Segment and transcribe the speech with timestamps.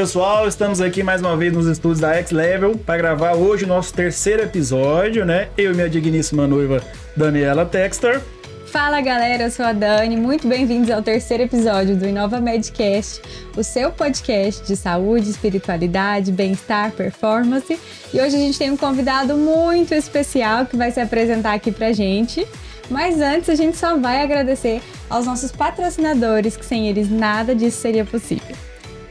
[0.00, 3.68] Pessoal, estamos aqui mais uma vez nos estúdios da X Level para gravar hoje o
[3.68, 5.50] nosso terceiro episódio, né?
[5.58, 6.82] Eu e minha digníssima noiva
[7.14, 8.18] Daniela Textor.
[8.64, 13.20] Fala galera, eu sou a Dani, muito bem-vindos ao terceiro episódio do Inova Medcast,
[13.54, 17.78] o seu podcast de saúde, espiritualidade, bem-estar, performance.
[18.14, 21.92] E hoje a gente tem um convidado muito especial que vai se apresentar aqui pra
[21.92, 22.48] gente.
[22.88, 24.80] Mas antes a gente só vai agradecer
[25.10, 28.69] aos nossos patrocinadores, que sem eles nada disso seria possível.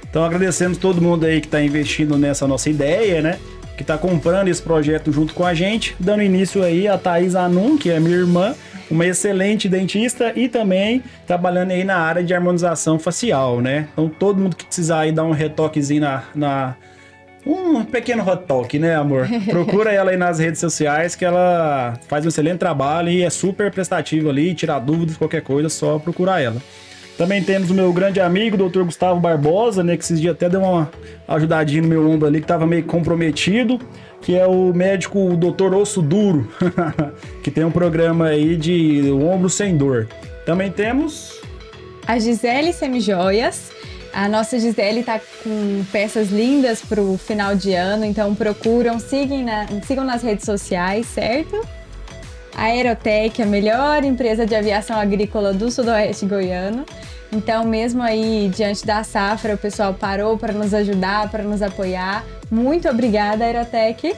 [0.10, 3.38] Então agradecemos todo mundo aí que está investindo nessa nossa ideia, né?
[3.78, 7.78] Que está comprando esse projeto junto com a gente, dando início aí a Thaís Anum,
[7.78, 8.56] que é minha irmã,
[8.90, 13.88] uma excelente dentista e também trabalhando aí na área de harmonização facial, né?
[13.94, 16.76] Então todo mundo que precisar aí dar um retoquezinho na, na
[17.46, 19.28] um pequeno hot talk, né, amor?
[19.50, 23.72] Procura ela aí nas redes sociais que ela faz um excelente trabalho e é super
[23.72, 26.62] prestativa ali, tirar dúvidas, qualquer coisa, só procurar ela.
[27.20, 28.84] Também temos o meu grande amigo, Dr.
[28.84, 29.98] Gustavo Barbosa, né?
[29.98, 30.90] Que esses dias até deu uma
[31.28, 33.78] ajudadinha no meu ombro ali, que tava meio comprometido.
[34.22, 35.74] Que é o médico o Dr.
[35.74, 36.50] Osso Duro,
[37.44, 40.08] que tem um programa aí de ombro sem dor.
[40.46, 41.42] Também temos.
[42.08, 43.70] A Gisele Semijoias.
[44.14, 49.68] A nossa Gisele tá com peças lindas pro final de ano, então procuram, sigam, na,
[49.86, 51.68] sigam nas redes sociais, certo?
[52.60, 56.86] A Aerotech, a melhor empresa de aviação agrícola do sudoeste goiano.
[57.32, 62.26] Então, mesmo aí diante da safra, o pessoal parou para nos ajudar, para nos apoiar.
[62.52, 64.14] Muito obrigada, Aerotech.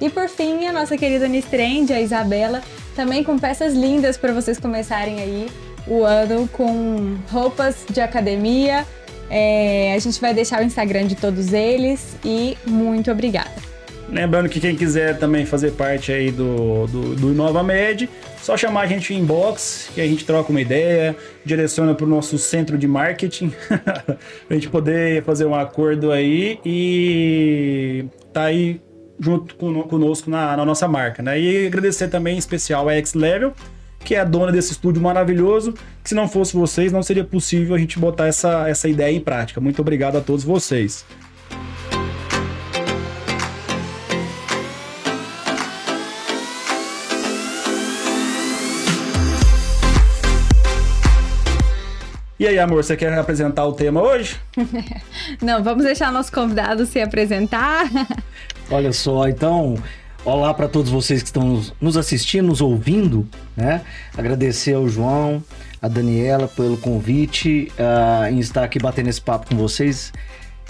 [0.00, 2.60] E por fim, a nossa querida Nistrend, a Isabela,
[2.96, 5.48] também com peças lindas para vocês começarem aí
[5.86, 8.84] o ano com roupas de academia.
[9.30, 13.73] É, a gente vai deixar o Instagram de todos eles e muito obrigada.
[14.08, 18.08] Lembrando que quem quiser também fazer parte aí do, do, do Inova Med,
[18.42, 22.08] só chamar a gente em inbox, que a gente troca uma ideia, direciona para o
[22.08, 24.16] nosso centro de marketing, para
[24.50, 28.80] a gente poder fazer um acordo aí e tá aí
[29.18, 31.40] junto conosco na, na, nossa marca, né?
[31.40, 33.52] E agradecer também em especial a X Level,
[34.00, 35.72] que é a dona desse estúdio maravilhoso,
[36.02, 39.20] que se não fosse vocês, não seria possível a gente botar essa, essa ideia em
[39.20, 39.60] prática.
[39.60, 41.06] Muito obrigado a todos vocês.
[52.44, 54.38] E aí, amor, você quer apresentar o tema hoje?
[55.40, 57.90] Não, vamos deixar nosso convidado se apresentar.
[58.70, 59.78] Olha só, então,
[60.26, 63.80] olá para todos vocês que estão nos assistindo, nos ouvindo, né?
[64.14, 65.42] Agradecer ao João,
[65.80, 70.12] a Daniela pelo convite uh, em estar aqui batendo esse papo com vocês.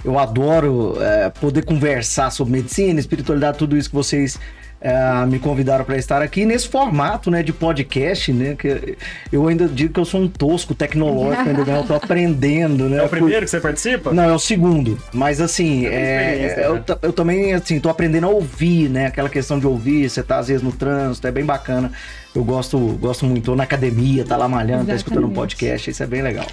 [0.04, 4.38] Eu adoro uh, poder conversar sobre medicina, espiritualidade, tudo isso que vocês
[4.84, 8.98] é, me convidaram para estar aqui nesse formato, né, de podcast, né, que
[9.32, 12.98] eu ainda digo que eu sou um tosco tecnológico, ainda né, eu tô aprendendo, né.
[12.98, 14.12] É o primeiro que você participa?
[14.12, 16.84] Não, é o segundo, mas assim, é, é, eu, né?
[17.00, 20.48] eu, também, assim, tô aprendendo a ouvir, né, aquela questão de ouvir, você tá às
[20.48, 21.90] vezes no trânsito, é bem bacana,
[22.34, 24.88] eu gosto, gosto muito, ou na academia, tá lá malhando, Exatamente.
[24.90, 26.46] tá escutando um podcast, isso é bem legal.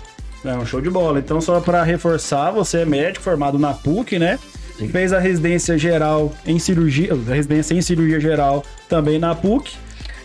[0.46, 1.20] É um show de bola.
[1.20, 4.40] Então, só para reforçar, você é médico formado na PUC, né?
[4.82, 4.88] Sim.
[4.88, 9.76] Fez a residência geral em cirurgia, a residência em cirurgia geral também na PUC.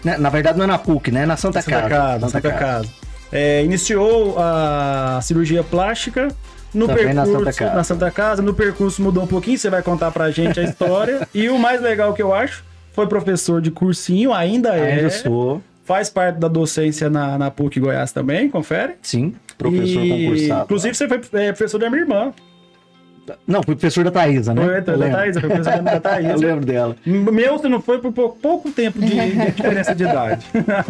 [0.02, 1.24] Na, na verdade não é na PUC, né?
[1.24, 1.88] É na Santa, Santa Casa.
[1.88, 2.58] Casa Santa, Santa Casa.
[2.58, 2.88] Casa.
[3.30, 6.28] É, iniciou a cirurgia plástica
[6.72, 8.42] no Também percurso na Santa, na Santa, Casa.
[8.42, 11.28] No percurso mudou um pouquinho, você vai contar pra gente a história.
[11.34, 15.10] e o mais legal que eu acho, foi professor de cursinho, ainda, ainda é.
[15.10, 15.62] sou.
[15.84, 18.94] Faz parte da docência na, na PUC Goiás também, confere?
[19.02, 20.64] Sim, professor e, concursado.
[20.64, 22.32] Inclusive, você foi é, professor da minha irmã.
[23.46, 24.62] Não, foi professor da Thaisa, né?
[24.64, 26.28] Foi da Thaisa, foi professor da Thaisa.
[26.32, 26.96] Eu lembro dela.
[27.04, 30.46] Meu, você não foi por pouco, pouco tempo de, de, diferença de idade.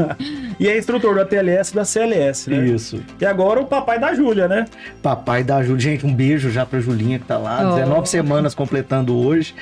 [0.59, 2.67] e é instrutor da TLS e da CLS, né?
[2.67, 3.01] Isso.
[3.21, 4.67] E agora o papai da Júlia, né?
[5.03, 5.81] Papai da Júlia.
[5.81, 7.73] Gente, um beijo já pra Julinha que tá lá.
[7.73, 7.75] Oh.
[7.77, 9.55] 19 semanas completando hoje.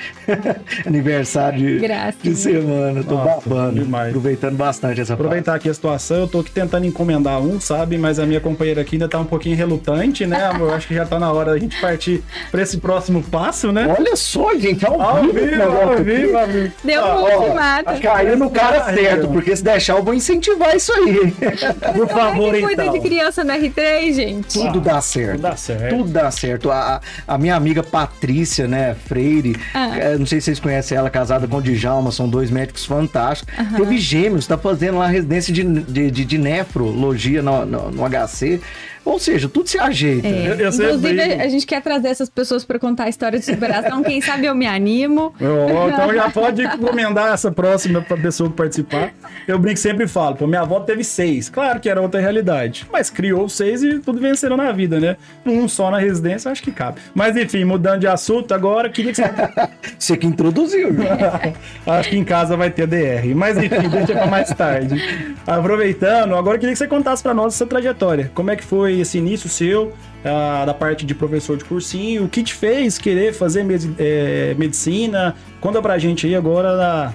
[0.85, 1.87] Aniversário de,
[2.23, 3.03] de semana.
[3.03, 3.83] Tô Nossa, babando.
[3.83, 4.09] Demais.
[4.09, 5.61] Aproveitando bastante essa Aproveitar parte.
[5.63, 6.17] aqui a situação.
[6.17, 7.97] Eu tô aqui tentando encomendar um, sabe?
[7.97, 10.73] Mas a minha companheira aqui ainda tá um pouquinho relutante, né, amor?
[10.73, 13.95] Acho que já tá na hora da gente partir pra esse próximo passo, né?
[13.97, 16.73] Olha só, gente, ao, ao vivo, vivo, ao vivo, ao vivo.
[16.83, 18.01] Deu ah, ultimato.
[18.01, 21.33] Caiu no cara certo, porque se deixar eu vou incentivar isso aí.
[21.95, 22.93] Por favor, que cuida então.
[22.93, 24.53] de criança no R3, gente.
[24.53, 25.31] Tudo dá certo.
[25.31, 25.95] Tudo dá certo.
[25.95, 26.71] Tudo dá certo.
[26.71, 29.97] A, a minha amiga Patrícia, né, Freire, ah.
[29.97, 33.53] é, não sei se vocês conhecem ela, casada com o Djalma, são dois médicos fantásticos.
[33.75, 38.59] Teve gêmeos, tá fazendo lá residência de, de, de, de nefrologia no, no, no HC.
[39.05, 40.27] Ou seja, tudo se ajeita.
[40.27, 40.53] É.
[40.53, 44.01] Inclusive, a gente quer trazer essas pessoas para contar a história de superação.
[44.01, 45.31] Quem sabe eu me animo.
[45.39, 49.13] Oh, então já pode encomendar essa próxima pessoa participar.
[49.47, 51.49] Eu brinco sempre e falo, pô, minha avó teve seis.
[51.49, 55.17] Claro que era outra realidade, mas criou seis e tudo venceram na vida, né?
[55.45, 56.99] Um só na residência, acho que cabe.
[57.13, 59.25] Mas enfim, mudando de assunto agora, queria que você...
[59.99, 60.89] Você que introduziu.
[61.87, 63.33] acho que em casa vai ter DR.
[63.35, 65.01] Mas enfim, deixa pra mais tarde.
[65.47, 68.31] Aproveitando, agora queria que você contasse para nós essa trajetória.
[68.33, 72.25] Como é que foi esse início seu, uh, da parte de professor de cursinho?
[72.25, 75.35] O que te fez querer fazer med é, medicina?
[75.59, 77.13] Conta pra gente aí agora da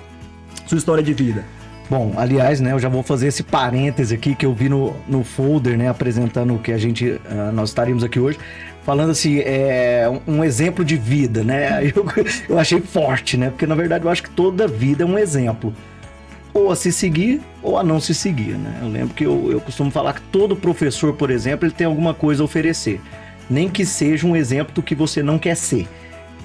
[0.67, 1.45] sua história de vida.
[1.91, 5.25] Bom, aliás, né, eu já vou fazer esse parêntese aqui que eu vi no, no
[5.25, 8.39] folder, né, apresentando o que a gente, uh, nós estaríamos aqui hoje,
[8.85, 12.07] falando assim, é um, um exemplo de vida, né, eu,
[12.49, 15.75] eu achei forte, né, porque na verdade eu acho que toda vida é um exemplo
[16.53, 18.81] ou a se seguir ou a não se seguir, né?
[18.83, 22.15] Eu lembro que eu, eu costumo falar que todo professor, por exemplo, ele tem alguma
[22.15, 23.01] coisa a oferecer.
[23.49, 25.89] Nem que seja um exemplo do que você não quer ser.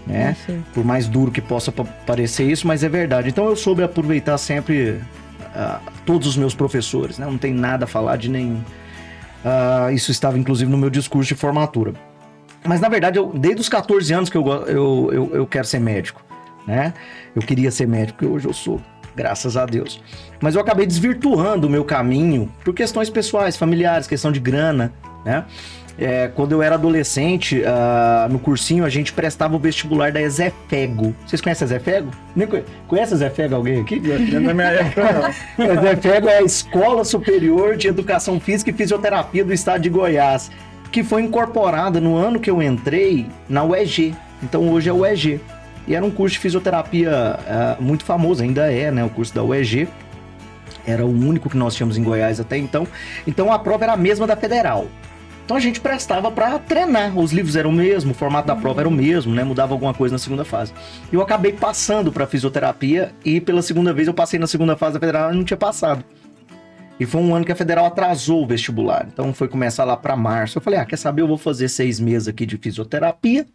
[0.07, 0.35] Né?
[0.73, 3.29] Por mais duro que possa parecer isso, mas é verdade.
[3.29, 5.01] Então eu soube aproveitar sempre
[5.55, 7.25] uh, todos os meus professores, né?
[7.25, 8.61] Não tem nada a falar de nenhum.
[9.43, 11.93] Uh, isso estava inclusive no meu discurso de formatura.
[12.63, 15.79] Mas na verdade, eu, desde os 14 anos que eu, eu, eu, eu quero ser
[15.79, 16.23] médico,
[16.67, 16.93] né?
[17.35, 18.81] Eu queria ser médico e hoje eu sou
[19.15, 20.01] graças a Deus.
[20.41, 24.91] Mas eu acabei desvirtuando o meu caminho por questões pessoais, familiares, questão de grana,
[25.25, 25.45] né?
[25.97, 31.15] É, quando eu era adolescente, uh, no cursinho, a gente prestava o vestibular da Ezefego.
[31.25, 32.11] Vocês conhecem a Ezefego?
[32.35, 32.63] Nem conhe...
[32.85, 34.01] Conhece a Ezefego alguém aqui?
[34.39, 35.03] Na minha época,
[35.57, 35.65] não.
[35.71, 40.51] A Ezefego é a Escola Superior de Educação Física e Fisioterapia do Estado de Goiás,
[40.91, 44.13] que foi incorporada no ano que eu entrei na UEG.
[44.43, 45.39] Então hoje é o UEG.
[45.87, 47.39] E era um curso de fisioterapia
[47.79, 49.03] uh, muito famoso, ainda é, né?
[49.03, 49.87] O curso da UEG.
[50.87, 52.87] Era o único que nós tínhamos em Goiás até então.
[53.25, 54.87] Então a prova era a mesma da federal.
[55.43, 57.17] Então a gente prestava para treinar.
[57.17, 59.43] Os livros eram o mesmo, o formato da prova era o mesmo, né?
[59.43, 60.73] Mudava alguma coisa na segunda fase.
[61.11, 64.99] Eu acabei passando para fisioterapia e pela segunda vez eu passei na segunda fase da
[64.99, 66.03] federal e não tinha passado.
[66.99, 69.07] E foi um ano que a federal atrasou o vestibular.
[69.11, 70.57] Então foi começar lá para março.
[70.57, 71.21] Eu falei: "Ah, quer saber?
[71.21, 73.45] Eu vou fazer seis meses aqui de fisioterapia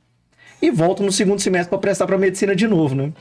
[0.60, 3.12] e volto no segundo semestre para prestar para medicina de novo, né?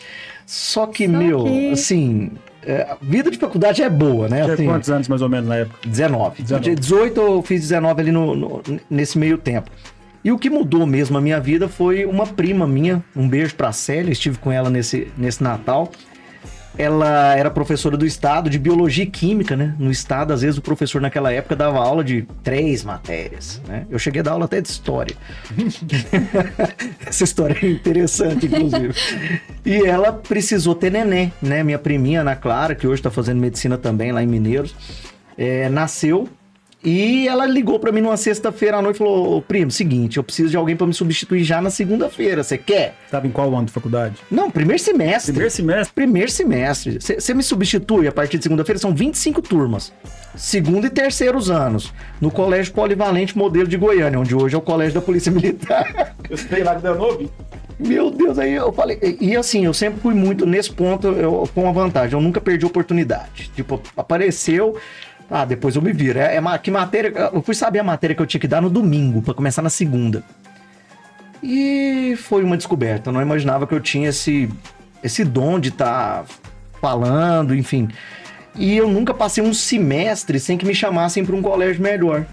[0.45, 1.71] Só que, Só meu, que...
[1.71, 2.31] assim,
[2.63, 4.41] é, a vida de faculdade é boa, né?
[4.41, 5.79] Tinha assim, quantos anos mais ou menos na época?
[5.87, 6.43] 19.
[6.43, 6.75] 19.
[6.75, 9.71] 18 eu fiz 19 ali no, no, nesse meio tempo.
[10.23, 13.71] E o que mudou mesmo a minha vida foi uma prima minha, um beijo pra
[13.71, 15.89] Célia, estive com ela nesse, nesse Natal
[16.79, 19.75] ela era professora do estado de biologia e química, né?
[19.77, 23.85] No estado, às vezes o professor naquela época dava aula de três matérias, né?
[23.89, 25.13] Eu cheguei a dar aula até de história.
[27.05, 28.93] Essa história é interessante, inclusive.
[29.65, 31.63] e ela precisou ter neném, né?
[31.63, 34.73] Minha priminha, Ana Clara, que hoje está fazendo medicina também lá em Mineiros,
[35.37, 36.29] é, nasceu
[36.81, 40.49] e ela ligou para mim numa sexta-feira à noite e falou: primo, seguinte, eu preciso
[40.49, 42.41] de alguém para me substituir já na segunda-feira.
[42.41, 42.95] Você quer?
[43.11, 44.15] Tava em qual ano de faculdade?
[44.31, 45.33] Não, primeiro semestre.
[45.33, 45.93] Primeiro semestre?
[45.93, 46.99] Primeiro semestre.
[47.01, 49.91] Você me substitui a partir de segunda-feira, são 25 turmas.
[50.35, 51.91] Segundo e terceiros anos.
[52.21, 56.15] No Colégio Polivalente Modelo de Goiânia, onde hoje é o Colégio da Polícia Militar.
[56.29, 57.29] Eu sei lá que deu novo.
[57.79, 58.99] Meu Deus, aí eu falei.
[59.01, 62.13] E, e, assim, eu sempre fui muito nesse ponto eu, com uma vantagem.
[62.13, 63.49] Eu nunca perdi oportunidade.
[63.55, 64.77] Tipo, apareceu.
[65.29, 66.17] Ah, depois eu me viro.
[66.17, 67.13] É, é que matéria.
[67.31, 69.69] Eu fui saber a matéria que eu tinha que dar no domingo, para começar na
[69.69, 70.23] segunda.
[71.43, 73.09] E foi uma descoberta.
[73.09, 74.49] Eu não imaginava que eu tinha esse,
[75.03, 76.25] esse dom de estar tá
[76.81, 77.87] falando, enfim.
[78.55, 82.25] E eu nunca passei um semestre sem que me chamassem para um colégio melhor.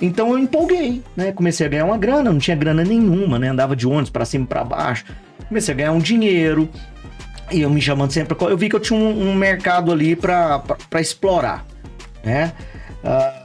[0.00, 1.30] Então eu empolguei, né?
[1.30, 3.48] Comecei a ganhar uma grana, não tinha grana nenhuma, né?
[3.48, 5.04] Andava de ônibus para cima e para baixo.
[5.46, 6.68] Comecei a ganhar um dinheiro.
[7.52, 8.36] E eu me chamando sempre.
[8.40, 10.62] Eu vi que eu tinha um, um mercado ali para
[10.98, 11.64] explorar
[12.24, 12.52] né?
[13.02, 13.44] Uh,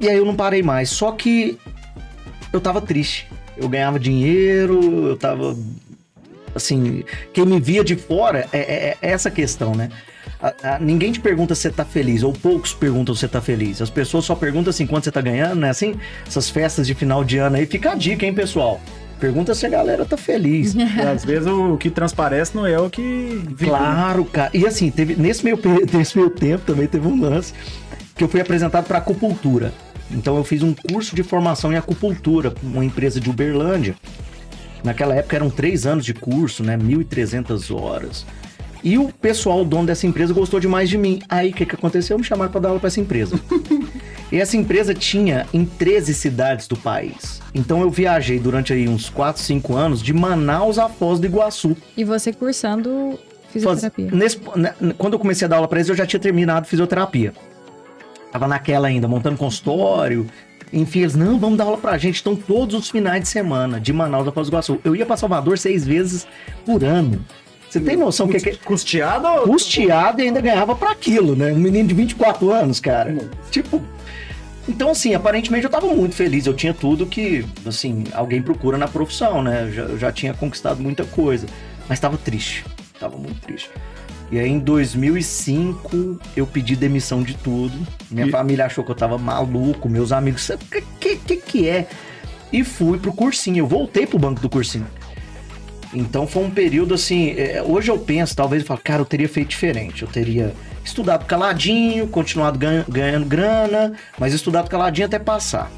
[0.00, 0.90] e aí eu não parei mais.
[0.90, 1.58] Só que
[2.52, 3.28] eu tava triste.
[3.56, 5.56] Eu ganhava dinheiro, eu tava.
[6.54, 9.90] Assim, quem me via de fora é, é, é essa questão, né?
[10.80, 13.80] ninguém te pergunta se você tá feliz, ou poucos perguntam se você tá feliz.
[13.80, 15.70] As pessoas só perguntam assim quanto você tá ganhando, né?
[15.70, 15.94] Assim,
[16.26, 18.80] essas festas de final de ano aí, fica a dica, hein, pessoal?
[19.18, 20.74] Pergunta se a galera tá feliz.
[21.00, 23.42] às vezes o que transparece não é o que.
[23.58, 24.50] Claro, cara.
[24.52, 25.58] E assim, teve, nesse, meio,
[25.92, 27.52] nesse meio tempo também teve um lance
[28.14, 29.72] que eu fui apresentado para acupuntura.
[30.10, 33.94] Então eu fiz um curso de formação em acupuntura, uma empresa de Uberlândia.
[34.84, 36.76] Naquela época eram três anos de curso, né?
[36.76, 38.24] 1.300 horas.
[38.84, 41.20] E o pessoal, o dono dessa empresa, gostou demais de mim.
[41.28, 42.16] Aí o que, que aconteceu?
[42.16, 43.38] Me chamaram para dar aula para essa empresa.
[44.30, 47.40] e essa empresa tinha em 13 cidades do país.
[47.54, 51.76] Então eu viajei durante aí uns 4, 5 anos de Manaus a Foz do Iguaçu.
[51.96, 53.18] E você cursando
[53.50, 54.10] fisioterapia?
[54.10, 56.66] Faz, nesse, né, quando eu comecei a dar aula para eles, eu já tinha terminado
[56.66, 57.32] fisioterapia.
[58.32, 60.26] Tava naquela ainda, montando consultório,
[60.72, 62.20] Enfim, eles, não, vamos dar aula pra gente.
[62.20, 64.80] Então, todos os finais de semana, de Manaus a Foz do Iguaçu.
[64.84, 66.26] Eu ia pra Salvador seis vezes
[66.64, 67.24] por ano.
[67.70, 71.52] Você tem noção que é que Custeado custeado e ainda ganhava pra aquilo, né?
[71.52, 73.16] Um menino de 24 anos, cara.
[73.50, 73.82] Tipo.
[74.68, 76.44] Então, assim, aparentemente eu tava muito feliz.
[76.46, 79.64] Eu tinha tudo que, assim, alguém procura na profissão, né?
[79.64, 81.46] Eu já, eu já tinha conquistado muita coisa.
[81.88, 82.64] Mas tava triste.
[82.98, 83.70] Tava muito triste.
[84.32, 87.74] E aí, em 2005, eu pedi demissão de tudo.
[88.10, 89.88] Minha E- família achou que eu tava maluco.
[89.88, 90.58] Meus amigos, o
[90.98, 91.86] que, que, que é?
[92.52, 93.58] E fui pro cursinho.
[93.58, 94.86] Eu voltei pro banco do cursinho.
[95.94, 97.30] Então foi um período assim.
[97.38, 100.02] é, hoje eu penso, talvez eu falo, cara, eu teria feito diferente.
[100.02, 100.52] Eu teria
[100.86, 105.70] estudado caladinho, continuado ganha- ganhando grana, mas estudado caladinho até passar.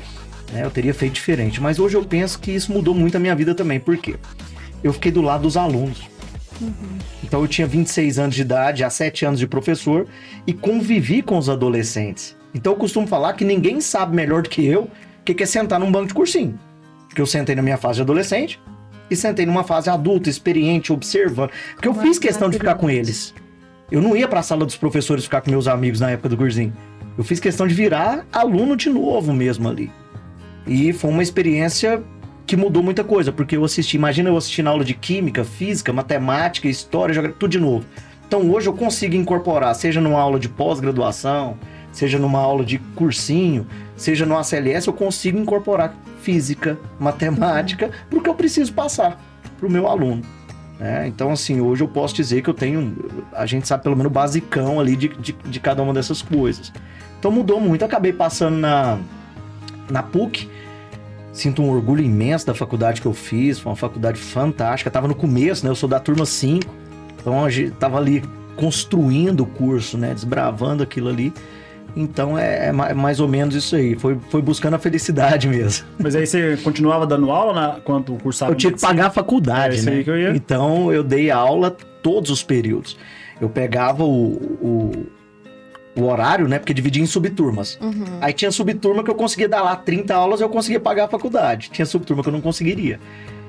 [0.53, 0.65] né?
[0.65, 1.61] Eu teria feito diferente.
[1.61, 3.79] Mas hoje eu penso que isso mudou muito a minha vida também.
[3.81, 4.17] Por quê?
[4.83, 6.09] Eu fiquei do lado dos alunos.
[7.23, 10.07] Então eu tinha 26 anos de idade, há 7 anos de professor
[10.47, 12.35] e convivi com os adolescentes.
[12.55, 15.79] Então eu costumo falar que ninguém sabe melhor do que eu o que é sentar
[15.79, 16.59] num banco de cursinho.
[17.09, 18.59] Porque eu sentei na minha fase de adolescente
[19.11, 21.51] e sentei numa fase adulta, experiente, observando.
[21.75, 23.35] Porque eu Uma fiz questão de ficar com eles.
[23.91, 26.75] Eu não ia pra sala dos professores ficar com meus amigos na época do cursinho.
[27.17, 29.91] Eu fiz questão de virar aluno de novo mesmo ali.
[30.67, 32.03] E foi uma experiência
[32.47, 36.69] que mudou muita coisa, porque eu assisti, imagina eu assistindo aula de química, física, matemática,
[36.69, 37.87] história, geografia, tudo de novo.
[38.27, 41.59] Então hoje eu consigo incorporar, seja numa aula de pós-graduação,
[41.91, 43.67] seja numa aula de cursinho,
[43.97, 49.19] seja no ACLS, eu consigo incorporar física, matemática, pro que eu preciso passar
[49.59, 50.23] pro meu aluno.
[50.79, 51.09] Né?
[51.09, 52.97] Então, assim, hoje eu posso dizer que eu tenho,
[53.33, 56.73] a gente sabe pelo menos o basicão ali de, de, de cada uma dessas coisas.
[57.19, 58.99] Então mudou muito, acabei passando na,
[59.91, 60.49] na PUC,
[61.39, 64.91] Sinto um orgulho imenso da faculdade que eu fiz, foi uma faculdade fantástica.
[64.91, 65.71] Tava no começo, né?
[65.71, 66.67] Eu sou da turma 5,
[67.17, 68.25] então gente tava ali
[68.57, 70.13] construindo o curso, né?
[70.13, 71.33] Desbravando aquilo ali.
[72.01, 73.97] Então é, é ma- mais ou menos isso aí.
[73.97, 75.87] Foi, foi buscando a felicidade mesmo.
[75.99, 77.69] Mas aí você continuava dando aula na...
[77.81, 79.93] quando cursava Eu tinha que pagar a faculdade, É né?
[79.93, 82.97] aí que eu ia- Então eu dei aula todos os períodos.
[83.41, 85.07] Eu pegava o, o,
[86.01, 86.59] o horário, né?
[86.59, 87.79] Porque dividia em subturmas.
[87.81, 88.05] Uhum.
[88.21, 91.71] Aí tinha subturma que eu conseguia dar lá 30 aulas, eu conseguia pagar a faculdade.
[91.71, 92.99] Tinha subturma que eu não conseguiria.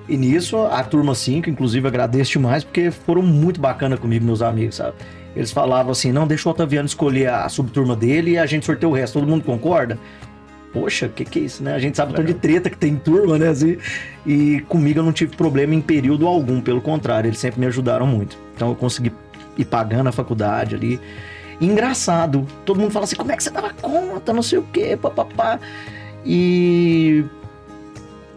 [0.08, 4.76] E nisso, a turma 5, inclusive, agradeço demais, porque foram muito bacana comigo, meus amigos,
[4.78, 4.96] sabe?
[5.36, 8.90] Eles falavam assim, não, deixa o Otaviano escolher a subturma dele e a gente sorteia
[8.90, 9.20] o resto.
[9.20, 9.98] Todo mundo concorda?
[10.74, 11.74] Poxa, o que que é isso, né?
[11.74, 13.48] A gente sabe o tanto de treta que tem em turma, né?
[13.48, 13.78] Assim,
[14.26, 18.06] e comigo eu não tive problema em período algum, pelo contrário, eles sempre me ajudaram
[18.06, 18.38] muito.
[18.56, 19.12] Então eu consegui
[19.58, 21.00] ir pagando a faculdade ali.
[21.60, 24.64] E engraçado, todo mundo fala assim, como é que você dava conta, não sei o
[24.64, 25.60] quê, papapá.
[26.26, 27.26] E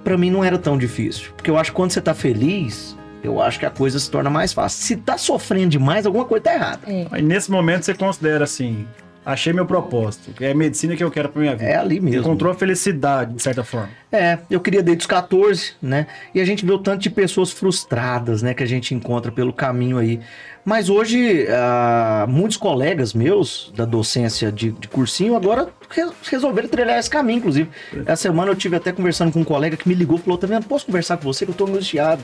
[0.02, 3.40] pra mim não era tão difícil, porque eu acho que quando você tá feliz, eu
[3.40, 4.82] acho que a coisa se torna mais fácil.
[4.82, 6.80] Se tá sofrendo demais, alguma coisa tá errada.
[6.86, 7.06] É.
[7.10, 8.86] Aí nesse momento você considera assim,
[9.24, 11.64] achei meu propósito, é a medicina que eu quero pra minha vida.
[11.70, 12.20] É ali mesmo.
[12.20, 13.88] Encontrou a felicidade, de certa forma.
[14.10, 16.06] É, eu queria desde os 14, né?
[16.34, 18.52] E a gente vê o tanto de pessoas frustradas, né?
[18.54, 20.20] Que a gente encontra pelo caminho aí.
[20.64, 26.98] Mas hoje, ah, muitos colegas meus da docência de, de cursinho agora re- resolveram trilhar
[26.98, 27.68] esse caminho, inclusive.
[28.06, 30.46] Essa semana eu tive até conversando com um colega que me ligou e falou: Tá
[30.46, 30.66] vendo?
[30.66, 31.44] Posso conversar com você?
[31.44, 32.22] Que eu tô angustiado.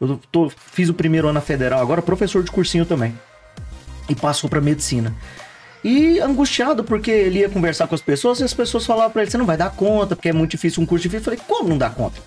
[0.00, 3.14] Eu tô, fiz o primeiro ano na federal, agora professor de cursinho também.
[4.08, 5.14] E passou pra medicina.
[5.84, 9.30] E angustiado, porque ele ia conversar com as pessoas e as pessoas falavam pra ele:
[9.30, 11.20] você não vai dar conta, porque é muito difícil um curso difícil.
[11.20, 12.20] Eu falei: como não dá conta?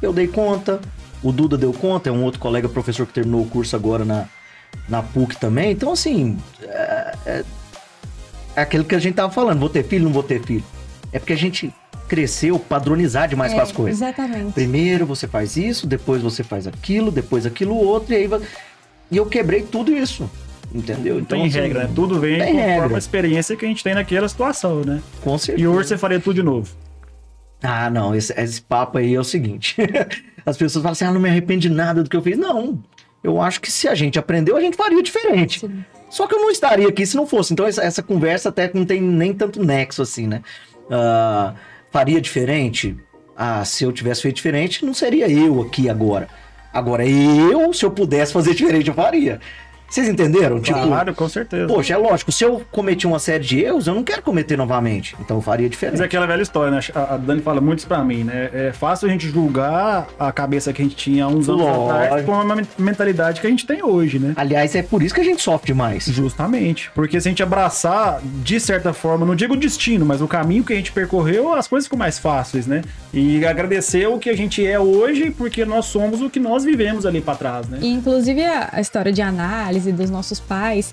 [0.00, 0.80] Eu dei conta,
[1.22, 4.26] o Duda deu conta, é um outro colega professor que terminou o curso agora na,
[4.88, 5.72] na PUC também.
[5.72, 7.44] Então, assim, é, é,
[8.56, 10.64] é aquilo que a gente tava falando: vou ter filho, não vou ter filho.
[11.12, 11.72] É porque a gente
[12.08, 14.00] cresceu padronizar demais É, com as coisas.
[14.00, 14.52] Exatamente.
[14.52, 18.30] Primeiro você faz isso, depois você faz aquilo, depois aquilo outro, e aí.
[19.10, 20.28] E eu quebrei tudo isso.
[20.74, 21.20] Entendeu?
[21.20, 21.90] Então, tem assim, regra, né?
[21.94, 22.94] Tudo vem tem conforme regra.
[22.96, 25.00] a experiência que a gente tem naquela situação, né?
[25.22, 25.62] Com certeza.
[25.62, 26.68] E hoje você faria tudo de novo.
[27.62, 29.76] Ah, não, esse, esse papo aí é o seguinte.
[30.44, 32.36] As pessoas falam assim, ah, não me arrependo de nada do que eu fiz.
[32.36, 32.82] Não,
[33.22, 35.60] eu acho que se a gente aprendeu, a gente faria diferente.
[35.60, 35.84] Sim.
[36.10, 37.52] Só que eu não estaria aqui se não fosse.
[37.52, 40.42] Então essa, essa conversa até não tem nem tanto nexo assim, né?
[40.90, 41.54] Ah,
[41.90, 42.96] faria diferente?
[43.36, 46.28] Ah, se eu tivesse feito diferente, não seria eu aqui agora.
[46.72, 49.40] Agora, eu, se eu pudesse fazer diferente, eu faria.
[49.88, 50.60] Vocês entenderam?
[50.60, 51.66] Tipo, claro, com certeza.
[51.66, 55.14] poxa, é lógico, se eu cometi uma série de erros, eu não quero cometer novamente.
[55.20, 56.02] Então eu faria Mas diferente.
[56.02, 56.80] é aquela velha história, né?
[56.94, 58.50] A Dani fala muito isso pra mim, né?
[58.52, 61.90] É fácil a gente julgar a cabeça que a gente tinha há uns anos Lógico.
[61.90, 64.32] atrás com a men- mentalidade que a gente tem hoje, né?
[64.36, 66.04] Aliás, é por isso que a gente sofre demais.
[66.06, 66.90] Justamente.
[66.94, 70.64] Porque se a gente abraçar, de certa forma, não digo o destino, mas o caminho
[70.64, 72.82] que a gente percorreu, as coisas ficam mais fáceis, né?
[73.12, 77.06] E agradecer o que a gente é hoje, porque nós somos o que nós vivemos
[77.06, 77.78] ali pra trás, né?
[77.80, 80.92] E, inclusive, a história de análise dos nossos pais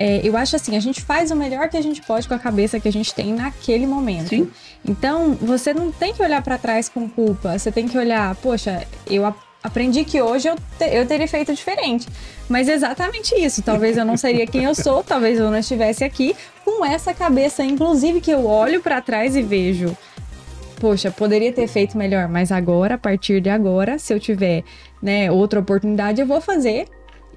[0.00, 2.38] é, eu acho assim, a gente faz o melhor que a gente pode com a
[2.38, 4.28] cabeça que a gente tem naquele momento.
[4.28, 4.48] Sim.
[4.86, 7.58] Então, você não tem que olhar para trás com culpa.
[7.58, 12.06] Você tem que olhar, poxa, eu aprendi que hoje eu, te- eu teria feito diferente.
[12.48, 13.60] Mas exatamente isso.
[13.60, 17.64] Talvez eu não seria quem eu sou, talvez eu não estivesse aqui com essa cabeça,
[17.64, 19.96] inclusive que eu olho para trás e vejo.
[20.78, 24.62] Poxa, poderia ter feito melhor, mas agora, a partir de agora, se eu tiver
[25.02, 26.86] né, outra oportunidade, eu vou fazer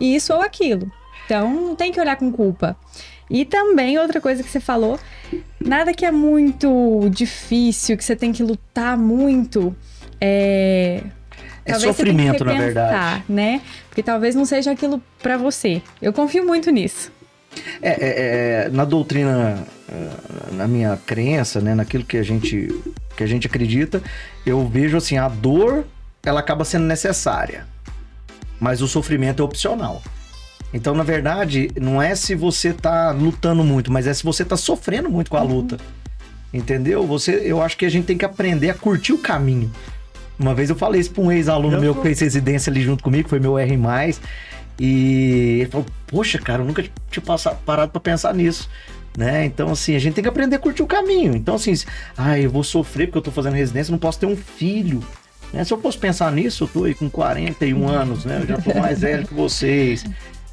[0.01, 0.91] isso ou aquilo.
[1.25, 2.75] Então, não tem que olhar com culpa.
[3.29, 4.99] E também, outra coisa que você falou,
[5.59, 9.75] nada que é muito difícil, que você tem que lutar muito,
[10.19, 11.03] é...
[11.63, 13.23] É talvez você tenha que sofrimento, na repensar, verdade.
[13.29, 13.61] né?
[13.87, 15.81] Porque talvez não seja aquilo pra você.
[16.01, 17.11] Eu confio muito nisso.
[17.81, 22.69] É, é, é, na doutrina, eh, na minha crença, né, naquilo que a gente
[23.15, 24.01] que a gente acredita,
[24.45, 25.85] eu vejo assim, a dor,
[26.23, 27.67] ela acaba sendo necessária,
[28.61, 30.03] mas o sofrimento é opcional.
[30.71, 34.55] Então, na verdade, não é se você tá lutando muito, mas é se você tá
[34.55, 35.77] sofrendo muito com a luta.
[36.53, 37.05] Entendeu?
[37.07, 39.71] Você, eu acho que a gente tem que aprender a curtir o caminho.
[40.37, 43.03] Uma vez eu falei isso para um ex-aluno Eu meu que fez residência ali junto
[43.03, 43.77] comigo, foi meu R+,
[44.79, 48.69] e ele falou, poxa, cara, eu nunca tinha passa- parado para pensar nisso.
[49.17, 49.45] Né?
[49.45, 51.35] Então, assim, a gente tem que aprender a curtir o caminho.
[51.35, 51.73] Então, assim,
[52.17, 55.03] ah, eu vou sofrer porque eu tô fazendo residência, não posso ter um filho.
[55.53, 55.63] Né?
[55.63, 58.39] Se eu posso pensar nisso, eu tô aí com 41 anos, né?
[58.41, 60.05] Eu já tô mais velho que vocês.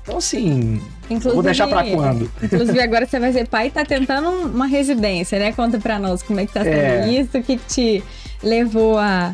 [0.03, 2.31] Então, assim, Inclusive, vou deixar para quando?
[2.43, 5.53] Inclusive, agora você vai ser pai e tá tentando um- uma residência, né?
[5.53, 7.09] Conta pra nós como é que tá sendo É.
[7.11, 8.05] isso, o que, que te
[8.43, 9.33] levou a,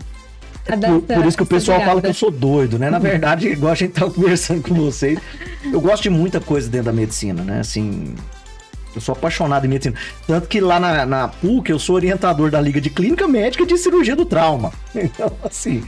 [0.67, 2.89] Por, por isso que o pessoal fala que eu sou doido, né?
[2.91, 5.19] Na verdade, igual a gente tava conversando com vocês,
[5.71, 7.61] eu gosto de muita coisa dentro da medicina, né?
[7.61, 8.15] Assim,
[8.95, 9.97] eu sou apaixonado em medicina.
[10.27, 13.77] Tanto que lá na, na PUC eu sou orientador da Liga de Clínica Médica de
[13.77, 14.73] Cirurgia do Trauma.
[14.95, 15.85] Então, assim,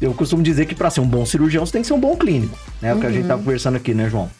[0.00, 2.16] eu costumo dizer que para ser um bom cirurgião você tem que ser um bom
[2.16, 2.90] clínico, né?
[2.90, 4.30] É o que a gente tá conversando aqui, né, João?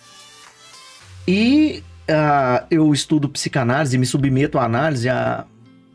[1.26, 5.44] E ah, eu estudo psicanálise e me submeto à análise há,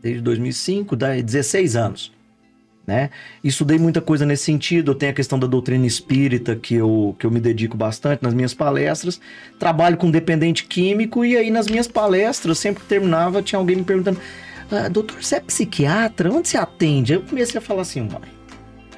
[0.02, 2.17] desde 2005, dá 16 anos
[2.88, 3.10] né?
[3.44, 4.92] Estudei muita coisa nesse sentido.
[4.92, 8.34] Eu tenho a questão da doutrina espírita que eu, que eu me dedico bastante nas
[8.34, 9.20] minhas palestras.
[9.60, 13.84] Trabalho com dependente químico e aí nas minhas palestras, sempre que terminava, tinha alguém me
[13.84, 14.18] perguntando:
[14.72, 16.32] ah, doutor, você é psiquiatra?
[16.32, 17.12] Onde você atende?
[17.12, 18.38] Aí eu comecei a falar assim, uai.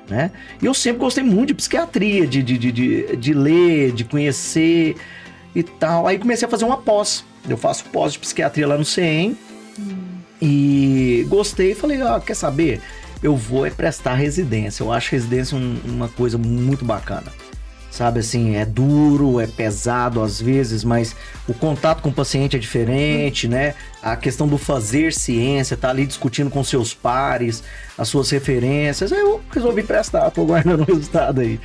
[0.08, 0.32] Né?
[0.62, 4.96] E eu sempre gostei muito de psiquiatria, de, de, de, de, de ler, de conhecer
[5.56, 6.06] e tal.
[6.06, 7.26] Aí comecei a fazer uma pós.
[7.48, 9.36] Eu faço pós de psiquiatria lá no CEM.
[10.42, 12.82] E gostei e falei, ó, quer saber?
[13.22, 14.84] Eu vou é prestar residência.
[14.84, 17.32] Eu acho residência um- uma coisa muito bacana.
[17.92, 21.16] Sabe assim, é duro, é pesado às vezes, mas
[21.48, 23.74] o contato com o paciente é diferente, né?
[24.02, 27.64] A questão do fazer ciência, tá ali discutindo com seus pares,
[27.98, 29.12] as suas referências.
[29.12, 31.60] Aí eu resolvi prestar, tô guardando o resultado aí.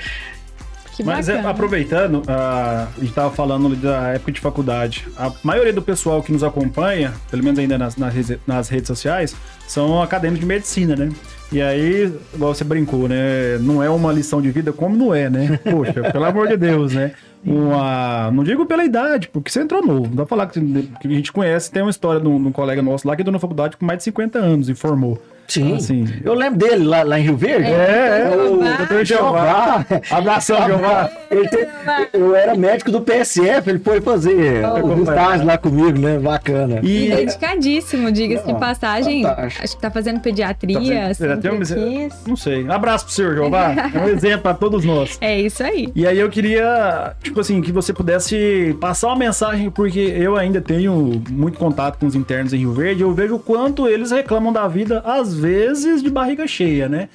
[0.97, 5.07] Que Mas é, aproveitando, ah, a gente estava falando da época de faculdade.
[5.17, 8.15] A maioria do pessoal que nos acompanha, pelo menos ainda nas, nas,
[8.47, 9.35] nas redes sociais,
[9.67, 11.11] são acadêmicos de medicina, né?
[11.53, 13.59] E aí, igual você brincou, né?
[13.59, 15.59] Não é uma lição de vida como não é, né?
[15.71, 17.13] Poxa, pelo amor de Deus, né?
[17.47, 20.09] Uma, não digo pela idade, porque você entrou novo.
[20.09, 20.61] Dá pra falar que,
[21.01, 21.71] que a gente conhece.
[21.71, 23.85] Tem uma história de um, de um colega nosso lá que entrou na faculdade com
[23.85, 25.21] mais de 50 anos e formou.
[25.47, 27.71] Sim, Assim, eu lembro dele lá, lá em Rio Verde.
[27.71, 28.77] É, é, o Jeová.
[28.77, 29.87] doutor Jeová.
[30.11, 31.11] Abração, Jeová.
[31.31, 31.67] Ele tem-
[32.13, 34.87] eu era médico do PSF, ele foi fazer Oh.
[34.95, 36.19] os estágios lá comigo, né?
[36.19, 36.81] Bacana.
[36.83, 39.23] E E dedicadíssimo, diga-se de passagem.
[39.23, 39.65] fantástico.
[39.65, 42.09] Acho que tá fazendo pediatria, Tá fazendo- tem um-.
[42.27, 42.67] Não sei.
[42.69, 43.75] Abraço pro senhor, Jeová.
[43.95, 45.19] É um exemplo pra todos nós.
[45.21, 45.91] É isso aí.
[45.95, 50.61] E aí eu queria, tipo assim, que você pudesse passar uma mensagem, porque eu ainda
[50.61, 54.53] tenho muito contato com os internos em Rio Verde, eu vejo o quanto eles reclamam
[54.53, 57.09] da vida, às vezes, de barriga cheia, né?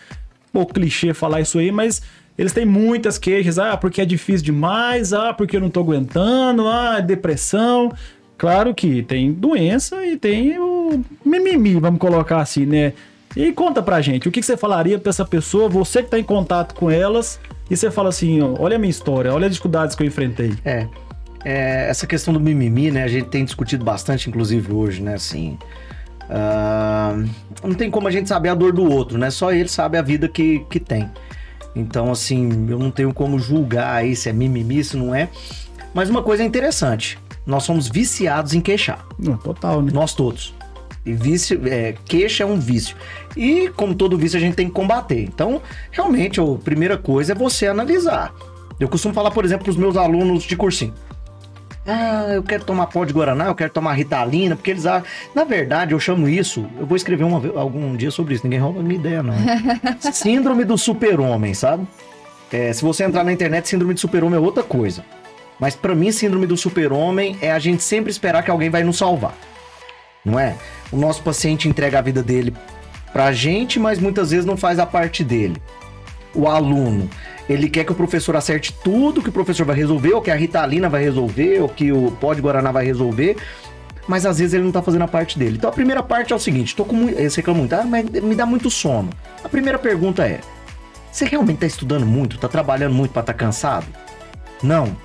[0.52, 2.02] Pouco clichê falar isso aí, mas
[2.38, 6.68] eles têm muitas queixas, ah, porque é difícil demais, ah, porque eu não tô aguentando,
[6.68, 7.92] ah, depressão.
[8.38, 12.94] Claro que tem doença e tem o mimimi, vamos colocar assim, né?
[13.36, 16.24] E conta pra gente, o que, você falaria pra essa pessoa, você que tá em
[16.24, 20.02] contato com elas, e você fala assim, olha a minha história, olha as dificuldades que
[20.02, 20.54] eu enfrentei.
[20.66, 20.88] É,
[21.44, 23.04] é, essa questão do mimimi, né?
[23.04, 25.16] A gente tem discutido bastante, inclusive hoje, né?
[25.16, 25.58] Assim,
[26.30, 27.16] ah,
[27.64, 29.32] não tem como a gente saber a dor do outro, né?
[29.32, 31.10] Só ele sabe a vida que, que tem.
[31.76, 35.30] Então, assim, eu não tenho como julgar aí se é mimimi, se não é.
[35.94, 39.06] Mas uma coisa é interessante: nós somos viciados em queixar.
[39.18, 39.92] Não, total, né?
[39.94, 40.54] Nós todos.
[41.06, 42.96] E vício, é, queixa é um vício.
[43.36, 45.24] E, como todo vício, a gente tem que combater.
[45.24, 45.62] Então,
[45.92, 48.34] realmente, a primeira coisa é você analisar.
[48.80, 50.94] Eu costumo falar, por exemplo, para os meus alunos de cursinho.
[51.86, 55.08] Ah, eu quero tomar pó de Guaraná, eu quero tomar Ritalina, porque eles acham...
[55.34, 56.66] Na verdade, eu chamo isso...
[56.80, 59.34] Eu vou escrever uma, algum dia sobre isso, ninguém rouba minha ideia, não.
[60.14, 61.88] Síndrome do super-homem, sabe?
[62.52, 65.04] É, se você entrar na internet, síndrome do super-homem é outra coisa.
[65.60, 68.98] Mas pra mim, síndrome do super-homem é a gente sempre esperar que alguém vai nos
[68.98, 69.36] salvar.
[70.24, 70.56] Não é?
[70.92, 72.54] O nosso paciente entrega a vida dele
[73.12, 75.62] pra gente, mas muitas vezes não faz a parte dele.
[76.34, 77.10] O aluno,
[77.50, 80.36] ele quer que o professor acerte tudo que o professor vai resolver, ou que a
[80.36, 83.38] Ritalina vai resolver, ou que o pó de Guaraná vai resolver,
[84.08, 85.58] mas às vezes ele não tá fazendo a parte dele.
[85.58, 88.08] Então a primeira parte é o seguinte, tô com muito, eles reclamam muito, ah, mas
[88.08, 89.10] me dá muito sono.
[89.44, 90.42] A primeira pergunta é,
[91.12, 93.88] você realmente tá estudando muito, tá trabalhando muito para tá cansado?
[94.62, 94.96] Não.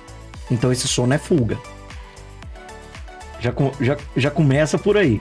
[0.51, 1.57] Então esse sono é fuga.
[3.39, 5.19] Já, já, já começa por aí,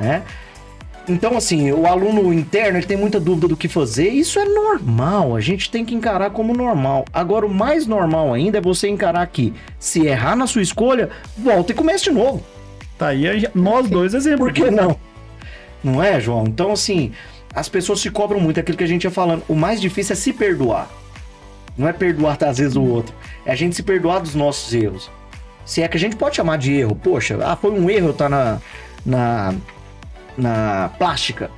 [0.00, 0.24] né?
[1.08, 4.08] Então, assim, o aluno interno ele tem muita dúvida do que fazer.
[4.08, 7.04] Isso é normal, a gente tem que encarar como normal.
[7.12, 11.72] Agora, o mais normal ainda é você encarar que, se errar na sua escolha, volta
[11.72, 12.44] e comece de novo.
[12.98, 14.48] Tá aí nós dois exemplos.
[14.48, 14.96] Por que não?
[15.84, 16.44] Não é, João?
[16.46, 17.12] Então, assim,
[17.54, 19.44] as pessoas se cobram muito, é aquilo que a gente ia falando.
[19.48, 20.90] O mais difícil é se perdoar.
[21.78, 23.14] Não é perdoar, às vezes, o outro.
[23.44, 25.10] É a gente se perdoar dos nossos erros.
[25.64, 26.96] Se é que a gente pode chamar de erro.
[26.96, 28.60] Poxa, ah, foi um erro eu estar tá na,
[29.04, 29.54] na,
[30.36, 31.50] na plástica.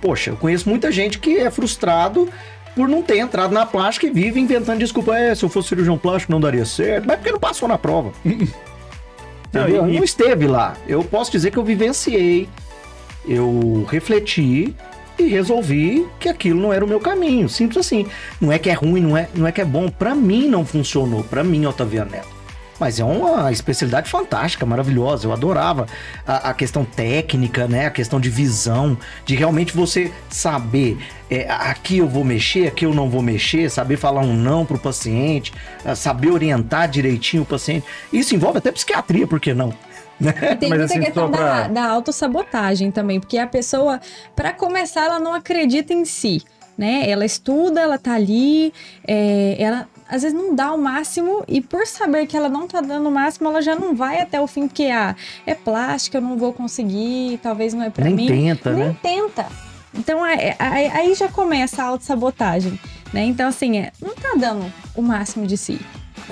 [0.00, 2.28] Poxa, eu conheço muita gente que é frustrado
[2.74, 5.16] por não ter entrado na plástica e vive inventando desculpa.
[5.16, 7.06] É, se eu fosse cirurgião plástico não daria certo.
[7.06, 8.12] Mas porque não passou na prova.
[9.52, 10.76] não, eu não esteve lá.
[10.86, 12.48] Eu posso dizer que eu vivenciei,
[13.26, 14.74] eu refleti
[15.18, 17.48] e resolvi que aquilo não era o meu caminho.
[17.48, 18.06] Simples assim.
[18.40, 19.88] Não é que é ruim, não é, não é que é bom.
[19.90, 21.22] Para mim não funcionou.
[21.24, 22.39] Para mim, Otaviano Neto.
[22.80, 25.28] Mas é uma especialidade fantástica, maravilhosa.
[25.28, 25.86] Eu adorava
[26.26, 27.86] a, a, questão técnica, né?
[27.86, 30.98] A questão de visão, de realmente você saber
[31.30, 34.78] é, aqui eu vou mexer, aqui eu não vou mexer, saber falar um não pro
[34.78, 35.52] paciente,
[35.94, 37.86] saber orientar direitinho o paciente.
[38.10, 39.72] Isso envolve até psiquiatria, por que não?
[40.20, 40.34] Né?
[40.52, 41.62] E tem Mas, muita assim, questão pra...
[41.62, 43.98] da, da autossabotagem também, porque a pessoa,
[44.36, 46.42] para começar, ela não acredita em si.
[46.76, 47.08] Né?
[47.08, 48.70] Ela estuda, ela tá ali,
[49.08, 52.80] é, ela às vezes não dá o máximo e por saber que ela não tá
[52.80, 55.14] dando o máximo, ela já não vai até o fim, porque ah,
[55.46, 58.28] é plástica, eu não vou conseguir, talvez não é para mim.
[58.28, 58.96] Nem tenta, Nem né?
[59.00, 59.46] tenta.
[59.94, 62.78] Então é, aí já começa a autossabotagem,
[63.12, 63.24] né?
[63.24, 65.80] Então assim, é, não tá dando o máximo de si.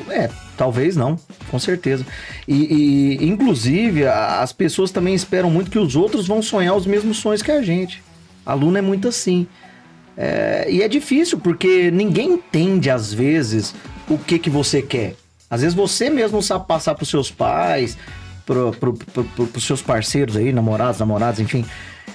[0.08, 1.16] É, talvez não,
[1.50, 2.06] com certeza.
[2.46, 7.18] E, e, inclusive, as pessoas também esperam muito que os outros vão sonhar os mesmos
[7.18, 8.02] sonhos que a gente.
[8.46, 9.46] Aluno é muito assim.
[10.20, 13.72] É, e é difícil, porque ninguém entende, às vezes,
[14.08, 15.14] o que, que você quer.
[15.48, 17.96] Às vezes você mesmo não sabe passar para os seus pais,
[18.44, 21.64] para pro, pro, os seus parceiros aí, namorados, namoradas, enfim.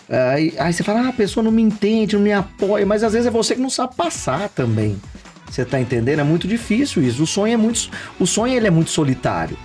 [0.10, 3.14] Aí, aí você fala, ah, a pessoa não me entende, não me apoia, mas às
[3.14, 5.02] vezes é você que não sabe passar também.
[5.50, 6.20] Você tá entendendo?
[6.20, 7.24] É muito difícil isso.
[7.24, 7.90] O sonho é muito,
[8.20, 9.58] o sonho ele é muito solitário.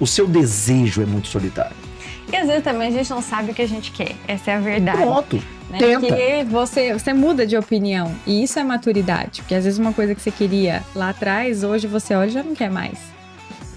[0.00, 1.76] O seu desejo é muito solitário.
[2.34, 4.16] E às vezes também a gente não sabe o que a gente quer.
[4.26, 4.98] Essa é a verdade.
[4.98, 5.36] Pronto.
[5.70, 5.78] Né?
[5.78, 6.00] Tenta.
[6.00, 8.12] Porque você, você muda de opinião.
[8.26, 9.40] E isso é maturidade.
[9.42, 12.42] Porque às vezes uma coisa que você queria lá atrás, hoje você olha e já
[12.42, 12.98] não quer mais.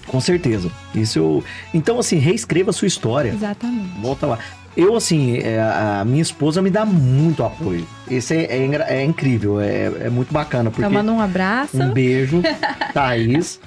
[0.08, 0.72] Com certeza.
[0.92, 1.44] Isso eu...
[1.72, 3.28] Então, assim, reescreva a sua história.
[3.28, 4.00] Exatamente.
[4.00, 4.40] Volta lá.
[4.76, 7.86] Eu, assim, é, a minha esposa me dá muito apoio.
[8.10, 10.68] Esse é, é, é incrível, é, é, muito bacana.
[10.68, 11.80] Porque então, manda um abraço.
[11.80, 12.42] Um beijo,
[12.92, 13.60] Thaís.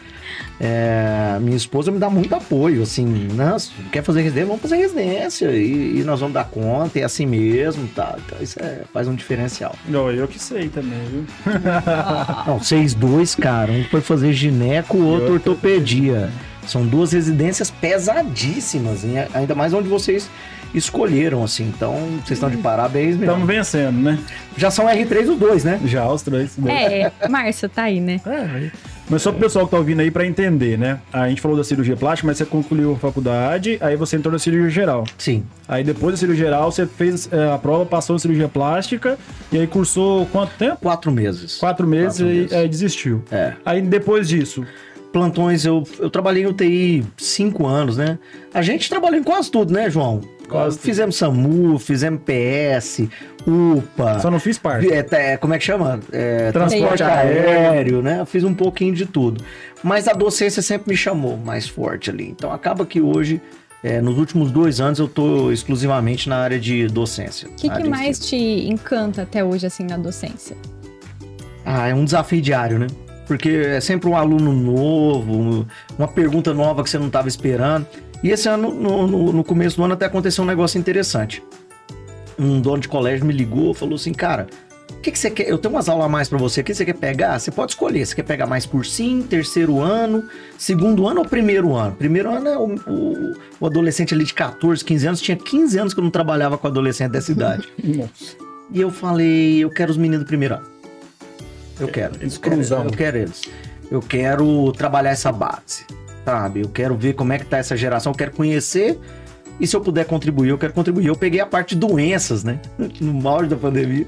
[0.59, 3.57] É, minha esposa me dá muito apoio, assim, né?
[3.91, 7.87] quer fazer residência, vamos fazer residência e, e, nós vamos dar conta, é assim mesmo,
[7.87, 8.15] tá?
[8.23, 9.75] Então isso é, faz um diferencial.
[9.87, 11.25] Não, eu que sei também, viu?
[12.45, 16.29] Não, vocês dois, cara, um foi fazer gineco, o outro ortopedia.
[16.67, 19.25] São duas residências pesadíssimas, hein?
[19.33, 20.29] ainda mais onde vocês
[20.73, 21.65] escolheram, assim.
[21.75, 23.25] Então, vocês estão de parabéns mesmo.
[23.25, 24.19] Estamos vencendo, né?
[24.55, 25.79] Já são R3 os dois, né?
[25.85, 26.55] Já, os três.
[26.67, 28.21] É, Márcio, tá aí, né?
[28.25, 28.71] É,
[29.09, 30.99] mas só pro pessoal que tá ouvindo aí para entender, né?
[31.11, 34.39] A gente falou da cirurgia plástica, mas você concluiu a faculdade, aí você entrou na
[34.39, 35.03] cirurgia geral.
[35.17, 35.43] Sim.
[35.67, 39.17] Aí depois da cirurgia geral, você fez é, a prova, passou na cirurgia plástica,
[39.51, 40.77] e aí cursou quanto tempo?
[40.81, 41.57] Quatro meses.
[41.57, 42.53] Quatro meses Quatro e meses.
[42.53, 43.23] aí desistiu.
[43.31, 43.53] É.
[43.65, 44.65] Aí depois disso,
[45.11, 48.17] plantões, eu, eu trabalhei no TI cinco anos, né?
[48.53, 50.21] A gente trabalhou em quase tudo, né, João?
[50.79, 53.07] Fizemos SAMU, fizemos PS,
[53.45, 54.19] UPA.
[54.19, 54.91] Só não fiz parte.
[54.91, 55.99] É, é, como é que chama?
[56.11, 58.19] É, transporte aéreo, né?
[58.19, 59.43] Eu fiz um pouquinho de tudo.
[59.83, 62.29] Mas a docência sempre me chamou mais forte ali.
[62.29, 63.41] Então acaba que hoje
[63.83, 67.49] é, nos últimos dois anos eu estou exclusivamente na área de docência.
[67.49, 70.55] O que, que mais te encanta até hoje, assim, na docência?
[71.65, 72.87] Ah, é um desafio diário, né?
[73.31, 75.65] porque é sempre um aluno novo,
[75.97, 77.87] uma pergunta nova que você não estava esperando.
[78.23, 81.43] E esse ano, no, no, no, começo do ano, até aconteceu um negócio interessante.
[82.37, 84.47] Um dono de colégio me ligou, falou assim, cara,
[84.91, 85.49] o que, que você quer?
[85.49, 86.61] Eu tenho umas aulas a mais para você.
[86.61, 87.39] O que você quer pegar?
[87.39, 88.05] Você pode escolher.
[88.05, 90.23] Você quer pegar mais cursinho, terceiro ano,
[90.57, 91.95] segundo ano ou primeiro ano?
[91.95, 95.21] Primeiro ano é o, o, o adolescente ali de 14, 15 anos.
[95.21, 97.67] Tinha 15 anos que eu não trabalhava com adolescente dessa idade.
[98.73, 100.65] E eu falei, eu quero os meninos do primeiro ano.
[101.77, 102.15] Eu quero.
[102.21, 102.85] Eles cruzam.
[102.85, 103.41] Eu quero eles.
[103.91, 105.85] Eu quero trabalhar essa base.
[106.25, 106.61] Sabe?
[106.61, 108.99] Eu quero ver como é que tá essa geração, eu quero conhecer
[109.61, 111.05] e se eu puder contribuir, eu quero contribuir.
[111.05, 112.59] Eu peguei a parte de doenças, né?
[112.99, 114.07] No auge da pandemia.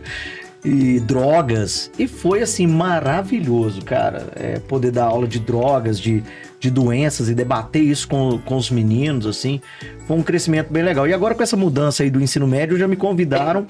[0.66, 1.92] E drogas.
[2.00, 4.28] E foi, assim, maravilhoso, cara.
[4.36, 6.24] É, poder dar aula de drogas, de,
[6.60, 9.62] de doenças e debater isso com, com os meninos, assim.
[10.08, 11.08] Foi um crescimento bem legal.
[11.08, 13.68] E agora, com essa mudança aí do ensino médio, já me convidaram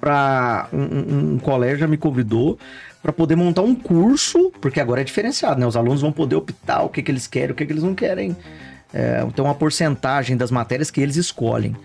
[0.00, 2.58] para um, um, um colégio já me convidou
[3.04, 5.66] para poder montar um curso, porque agora é diferenciado, né?
[5.66, 7.94] Os alunos vão poder optar o que, que eles querem, o que, que eles não
[7.94, 8.34] querem.
[8.94, 11.76] É, tem uma porcentagem das matérias que eles escolhem.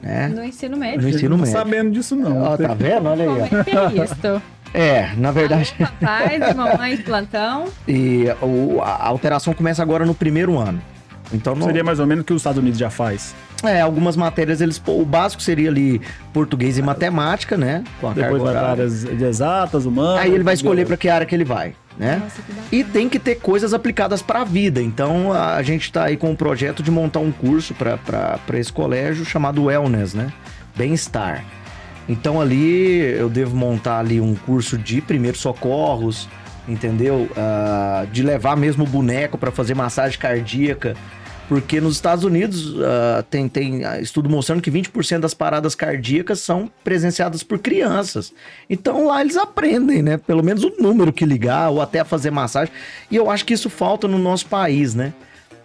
[0.00, 0.28] Né?
[0.28, 1.02] No ensino médio.
[1.02, 1.52] No ensino não médio.
[1.52, 2.40] sabendo disso, não.
[2.44, 3.08] Ó, tá vendo?
[3.08, 3.48] Olha aí.
[3.48, 4.42] Como é é isso?
[4.72, 5.74] É, na verdade.
[5.76, 7.64] Papais e mamães de plantão.
[7.88, 10.80] E o- a alteração começa agora no primeiro ano.
[11.32, 13.34] Então não, Seria mais ou menos o que os Estados Unidos já faz.
[13.68, 16.00] É, algumas matérias eles o básico seria ali
[16.32, 17.84] português e matemática, né?
[18.00, 20.22] Com a Depois vai para áreas de exatas, humanas.
[20.22, 22.20] Aí ele vai escolher para que área que ele vai, né?
[22.22, 22.40] Nossa.
[22.72, 24.80] E tem que ter coisas aplicadas para a vida.
[24.80, 29.24] Então a gente está aí com um projeto de montar um curso para esse colégio
[29.24, 30.32] chamado Wellness, né?
[30.76, 31.44] Bem-estar.
[32.08, 36.28] Então ali eu devo montar ali um curso de primeiros socorros,
[36.66, 37.28] entendeu?
[37.36, 40.96] Ah, de levar mesmo o boneco para fazer massagem cardíaca.
[41.50, 46.70] Porque nos Estados Unidos ah, tem, tem estudo mostrando que 20% das paradas cardíacas são
[46.84, 48.32] presenciadas por crianças.
[48.70, 50.16] Então lá eles aprendem, né?
[50.16, 52.72] Pelo menos o número que ligar ou até fazer massagem.
[53.10, 55.12] E eu acho que isso falta no nosso país, né?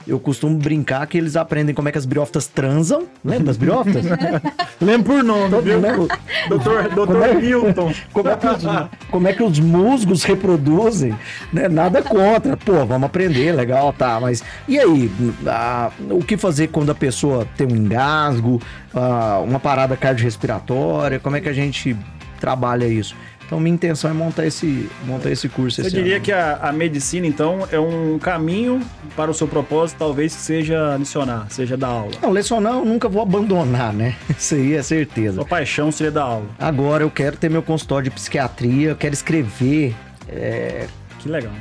[0.08, 3.08] Eu costumo brincar que eles aprendem como é que as briófitas transam.
[3.24, 4.06] Lembra das briófitas?
[4.80, 5.80] Lembro por nome, viu?
[5.80, 5.96] Né?
[6.48, 7.92] Doutor, doutor Hilton.
[8.14, 8.64] Como é, que os,
[9.10, 11.16] como é que os musgos reproduzem,
[11.52, 11.68] né?
[11.68, 12.56] Nada contra.
[12.56, 14.20] Pô, vamos aprender, legal, tá.
[14.20, 15.12] Mas e aí?
[15.48, 18.62] Ah, o que fazer quando a pessoa tem um engasgo,
[18.94, 21.20] ah, uma parada cardiorrespiratória?
[21.20, 21.98] Como é que a gente
[22.40, 23.16] trabalha isso?
[23.46, 26.26] Então, minha intenção é montar esse, montar esse curso Você esse diria ano.
[26.26, 28.82] que a, a medicina, então, é um caminho
[29.16, 32.12] para o seu propósito, talvez seja licionar, seja dar aula.
[32.22, 34.16] Não, lecionar eu nunca vou abandonar, né?
[34.36, 35.36] Isso aí é certeza.
[35.36, 36.48] Sua paixão seria dar aula.
[36.58, 39.94] Agora eu quero ter meu consultório de psiquiatria, eu quero escrever
[40.28, 40.88] é,
[41.20, 41.52] Que legal.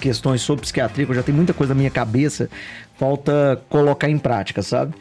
[0.00, 2.48] questões sobre psiquiatria, que eu já tenho muita coisa na minha cabeça,
[2.96, 4.94] falta colocar em prática, sabe?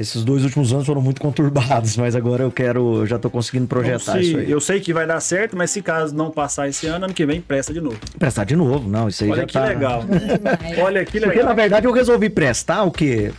[0.00, 3.66] Esses dois últimos anos foram muito conturbados, mas agora eu quero, eu já tô conseguindo
[3.66, 4.50] projetar Então, se- isso aí.
[4.50, 7.26] Eu sei que vai dar certo, mas se caso não passar esse ano, ano que
[7.26, 7.98] vem, presta de novo.
[8.18, 9.64] Prestar de novo, não, isso aí Olha já que tá...
[9.66, 10.02] legal.
[10.82, 11.44] Olha que Porque legal.
[11.44, 13.30] na verdade eu resolvi prestar o quê?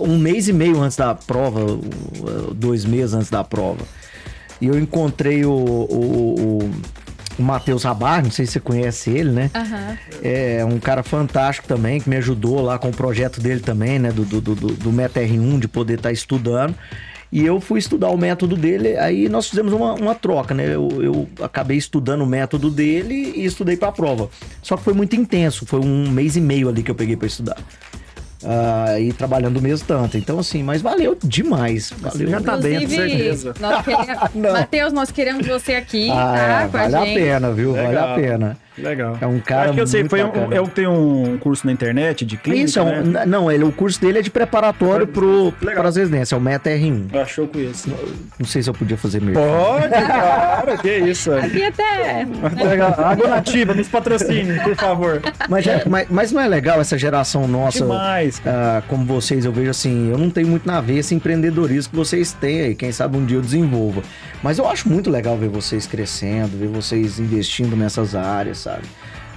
[0.00, 1.60] Um mês e meio antes da prova,
[2.54, 3.84] dois meses antes da prova.
[4.58, 6.70] E eu encontrei o, o, o,
[7.38, 9.50] o Matheus Rabar, não sei se você conhece ele, né?
[9.54, 9.98] Aham.
[10.22, 14.10] É um cara fantástico também, que me ajudou lá com o projeto dele também, né?
[14.10, 16.74] Do, do, do, do Meta R1, de poder estar estudando.
[17.30, 20.74] E eu fui estudar o método dele, aí nós fizemos uma, uma troca, né?
[20.74, 24.30] Eu, eu acabei estudando o método dele e estudei para a prova.
[24.62, 27.26] Só que foi muito intenso, foi um mês e meio ali que eu peguei para
[27.26, 27.56] estudar.
[28.48, 30.16] Ah, e trabalhando mesmo tanto.
[30.16, 31.92] Então, assim, mas valeu demais.
[31.98, 32.28] Valeu.
[32.28, 33.54] já tá dentro, certeza.
[33.60, 34.16] nós queremos...
[34.52, 36.62] Matheus, nós queremos você aqui, Ah, tá?
[36.62, 37.72] é, com vale a a, pena, viu?
[37.72, 38.12] Vale Legal.
[38.12, 38.58] a pena.
[38.78, 39.16] Legal.
[39.20, 40.54] É um cara Acho que eu sei, foi um, bacana.
[40.54, 43.24] é o que tem um curso na internet de clínica, Isso, é um- né?
[43.26, 47.06] não, ele, o curso dele é de preparatório para as residências, é o Meta R1.
[47.12, 47.88] Eu Achou com isso.
[48.38, 49.40] Não sei se eu podia fazer mesmo.
[49.42, 51.32] Pode, cara, que isso.
[51.32, 51.40] é.
[51.40, 52.26] Aqui até...
[53.02, 55.22] Água nativa, nos patrocine, por favor.
[55.48, 59.52] Mas, é- mas, mas não é legal essa geração nossa, Demais, ah, como vocês, eu
[59.52, 62.92] vejo assim, eu não tenho muito na ver esse empreendedorismo que vocês têm aí, quem
[62.92, 64.02] sabe um dia eu desenvolva.
[64.42, 68.82] Mas eu acho muito legal ver vocês crescendo, ver vocês investindo nessas áreas, sabe?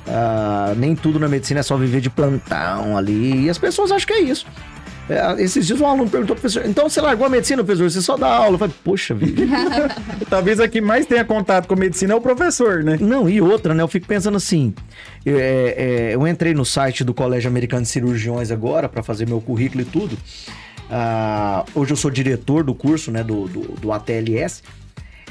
[0.08, 4.08] Ah, nem tudo na medicina é só viver de plantão ali, e as pessoas acham
[4.08, 4.46] que é isso.
[5.10, 7.90] É, esses dias um aluno perguntou pro professor, então você largou a medicina, professor?
[7.90, 8.54] Você só dá aula?
[8.54, 9.42] Eu falei, poxa vida.
[10.30, 12.98] Talvez a que mais tenha contato com medicina é o professor, né?
[13.02, 13.82] Não, e outra, né?
[13.82, 14.74] Eu fico pensando assim.
[15.26, 19.28] Eu, é, é, eu entrei no site do Colégio Americano de Cirurgiões agora para fazer
[19.28, 20.16] meu currículo e tudo.
[20.92, 23.24] Ah, hoje eu sou diretor do curso, né?
[23.24, 24.62] Do, do, do ATLS.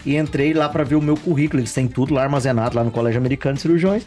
[0.06, 1.60] E entrei lá para ver o meu currículo.
[1.60, 4.04] Eles têm tudo lá armazenado lá no Colégio Americano de Cirurgiões.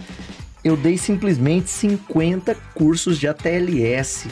[0.64, 4.28] Eu dei simplesmente 50 cursos de ATLS.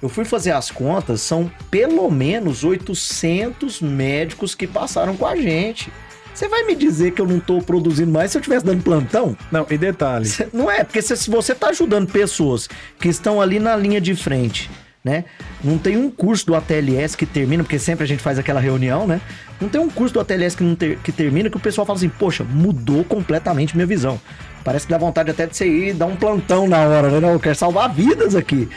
[0.00, 5.92] Eu fui fazer as contas, são pelo menos 800 médicos que passaram com a gente.
[6.34, 9.36] Você vai me dizer que eu não tô produzindo mais se eu estivesse dando plantão?
[9.50, 10.24] Não, e detalhe.
[10.26, 14.00] Cê- Não é, porque se, se você tá ajudando pessoas que estão ali na linha
[14.00, 14.70] de frente,
[15.04, 15.24] né?
[15.64, 19.06] Não tem um curso do ATLS que termina, porque sempre a gente faz aquela reunião,
[19.06, 19.20] né?
[19.60, 21.96] Não tem um curso do ATLS que, não ter- que termina que o pessoal fala
[21.98, 24.20] assim, poxa, mudou completamente minha visão.
[24.64, 27.20] Parece que dá vontade até de você ir dar um plantão na hora, né?
[27.20, 28.68] Não, eu quero salvar vidas aqui.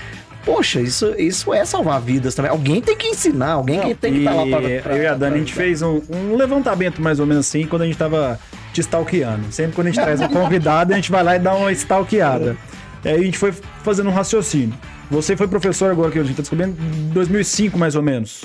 [0.44, 2.52] Poxa, isso, isso é salvar vidas também.
[2.52, 5.14] Alguém tem que ensinar, alguém que tem que estar lá pra, pra- eu e a
[5.16, 8.40] Dani, a gente fez um, um levantamento mais ou menos assim quando a gente tava
[8.72, 9.52] te stalkeando.
[9.52, 12.56] Sempre quando a gente traz um convidado, a gente vai lá e dá uma stalkeada.
[13.04, 13.52] E aí a gente foi
[13.84, 14.76] fazendo um raciocínio.
[15.10, 18.44] Você foi professor agora que a gente tá descobrindo em 2005 mais ou menos.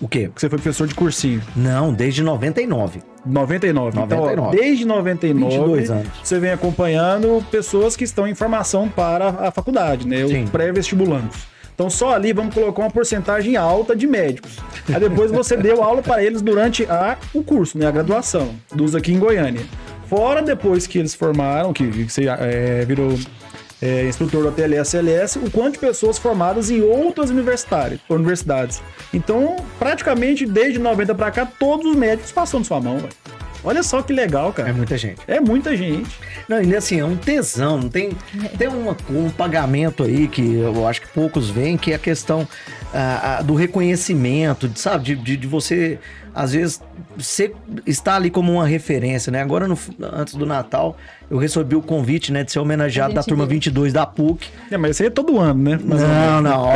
[0.00, 0.30] O quê?
[0.34, 1.42] Que você foi professor de cursinho.
[1.54, 3.02] Não, desde 99.
[3.24, 4.00] 99.
[4.00, 4.56] Então, ó, 99.
[4.56, 6.08] desde 99, 22 anos.
[6.24, 10.26] você vem acompanhando pessoas que estão em formação para a faculdade, né?
[10.26, 10.44] Sim.
[10.44, 11.36] Os pré-vestibulandos.
[11.74, 14.56] Então, só ali vamos colocar uma porcentagem alta de médicos.
[14.88, 17.86] Aí depois você deu aula para eles durante a, o curso, né?
[17.86, 19.62] A graduação, dos aqui em Goiânia.
[20.06, 23.16] Fora depois que eles formaram, que, que você é, virou
[23.82, 28.82] é, instrutor do TLS CLS, o quanto de pessoas formadas em outras universidades.
[29.12, 33.08] Então, praticamente desde 90 para cá, todos os médicos passam de sua mão, velho.
[33.62, 34.72] Olha só que legal, É cara.
[34.72, 35.20] muita gente.
[35.28, 36.10] É muita gente.
[36.48, 38.10] Não, e assim, é um tesão, não tem,
[38.58, 42.46] tem uma- um pagamento aí que eu acho que poucos veem, que é a questão
[42.92, 45.98] ah, ah, do reconhecimento, de, sabe, de, de, de você,
[46.34, 46.80] às vezes,
[47.18, 47.54] ser,
[47.86, 49.40] estar ali como uma referência, né?
[49.40, 49.78] Agora, no-
[50.12, 50.96] antes do Natal,
[51.30, 53.50] eu recebi o convite, né, de ser homenageado da turma viu.
[53.54, 54.48] 22 da PUC.
[54.72, 55.78] É, mas isso aí é todo ano, né?
[55.84, 56.02] Mais.
[56.02, 56.74] Não, não, ó.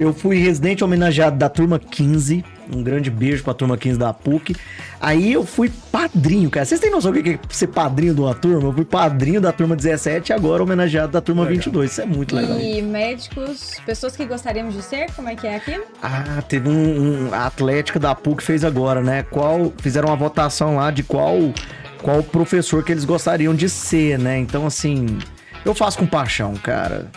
[0.00, 2.44] Eu fui residente homenageado da turma 15.
[2.72, 4.56] Um grande beijo pra turma 15 da PUC.
[5.00, 6.64] Aí eu fui padrinho, cara.
[6.64, 8.68] Vocês têm noção do que é ser padrinho de uma turma?
[8.68, 11.56] Eu fui padrinho da turma 17 e agora homenageado da turma Legal.
[11.56, 11.90] 22.
[11.90, 12.58] Isso é muito legal.
[12.58, 15.80] E médicos, pessoas que gostaríamos de ser, como é que é aqui?
[16.02, 19.22] Ah, teve um, um a Atlética da PUC fez agora, né?
[19.24, 21.36] Qual fizeram uma votação lá de qual
[22.02, 24.38] qual professor que eles gostariam de ser, né?
[24.38, 25.18] Então assim,
[25.64, 27.10] eu faço com paixão, cara.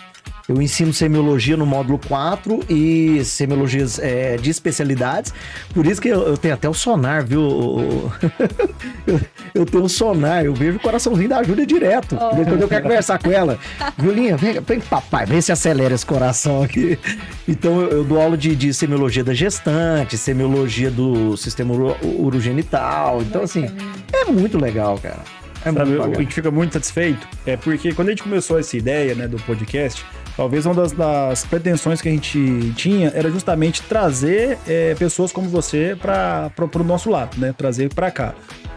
[0.49, 5.31] Eu ensino semiologia no módulo 4 e semiologias é, de especialidades.
[5.75, 8.11] Por isso que eu, eu tenho até o sonar, viu?
[9.05, 9.21] eu,
[9.53, 12.17] eu tenho o sonar, eu vejo o coraçãozinho da Júlia direto.
[12.19, 12.35] Oh.
[12.35, 13.59] Quando eu quero conversar com ela.
[14.01, 16.97] Julinha, vem, vem papai, vem se acelera esse coração aqui.
[17.47, 23.21] Então eu, eu dou aula de, de semiologia da gestante, semiologia do sistema uro- urogenital.
[23.21, 23.69] Então, assim,
[24.11, 25.19] é muito legal, cara.
[25.63, 26.21] É Sabe, muito o- a legal.
[26.21, 30.05] gente fica muito satisfeito é porque quando a gente começou essa ideia né, do podcast,
[30.39, 35.49] talvez uma das, das pretensões que a gente tinha era justamente trazer é, pessoas como
[35.49, 37.53] você para o nosso lado, né?
[37.57, 38.33] Trazer para cá.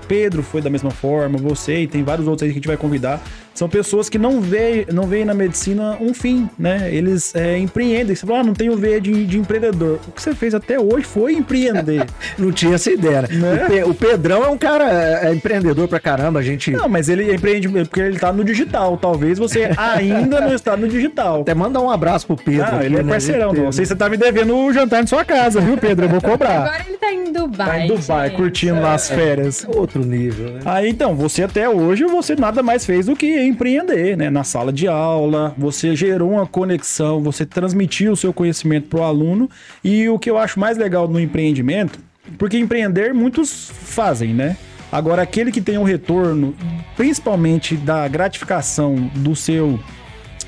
[0.07, 2.77] Pedro foi da mesma forma, você e tem vários outros aí que a gente vai
[2.77, 3.21] convidar.
[3.55, 6.89] São pessoas que não veem não veem na medicina um fim, né?
[6.91, 8.17] Eles é, empreendem.
[8.17, 9.99] Você fala, ah, não tenho veia de, de empreendedor.
[10.09, 12.07] O que você fez até hoje foi empreender.
[12.39, 13.29] Não tinha essa ideia, né?
[13.31, 13.65] Né?
[13.65, 16.41] O, Pe- o Pedrão é um cara é, é empreendedor pra caramba.
[16.41, 18.97] A gente não, mas ele empreende porque ele tá no digital.
[18.97, 21.43] Talvez você ainda não está no digital.
[21.43, 22.63] até manda um abraço pro Pedro.
[22.65, 23.13] Ah, aqui, ele é né?
[23.13, 23.53] parceirão.
[23.53, 26.07] Não sei se você tá me devendo o jantar na sua casa, viu, Pedro?
[26.07, 26.63] Eu vou cobrar.
[26.63, 27.67] Agora ele tá em Dubai.
[27.67, 28.37] Tá em Dubai, gente.
[28.39, 29.67] curtindo lá as férias.
[29.95, 30.61] Outro nível, né?
[30.65, 34.31] Aí então, você até hoje, você nada mais fez do que empreender, né?
[34.31, 39.51] Na sala de aula, você gerou uma conexão, você transmitiu o seu conhecimento pro aluno.
[39.85, 41.99] E o que eu acho mais legal no empreendimento,
[42.39, 44.57] porque empreender muitos fazem, né?
[44.91, 46.55] Agora, aquele que tem um retorno,
[46.97, 49.79] principalmente da gratificação do seu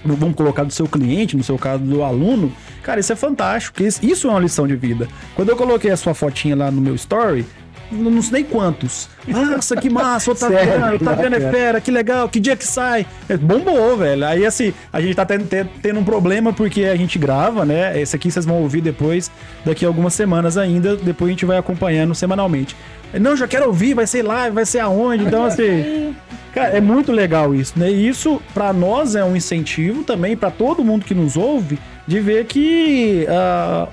[0.04, 2.52] vamos colocar do seu cliente, no seu caso do aluno,
[2.82, 5.08] cara, isso é fantástico, isso é uma lição de vida.
[5.34, 7.46] Quando eu coloquei a sua fotinha lá no meu story,
[7.90, 9.08] não sei quantos.
[9.26, 12.56] Nossa, que massa, o Sério, Taviano, o que Taviano é fera, que legal, que dia
[12.56, 13.06] que sai?
[13.28, 14.24] É, bombou, velho.
[14.26, 15.46] Aí assim, a gente tá tendo,
[15.80, 18.00] tendo- um problema porque a gente grava, né?
[18.00, 19.30] Esse aqui vocês vão ouvir depois,
[19.64, 22.76] daqui a algumas semanas ainda, depois a gente vai acompanhando semanalmente.
[23.12, 26.14] Não, já quero ouvir, vai ser live, vai ser aonde, então assim...
[26.52, 27.90] Cara, é muito legal isso, né?
[27.90, 32.20] E isso, pra nós, é um incentivo também, pra todo mundo que nos ouve, de
[32.20, 33.88] ver que ah,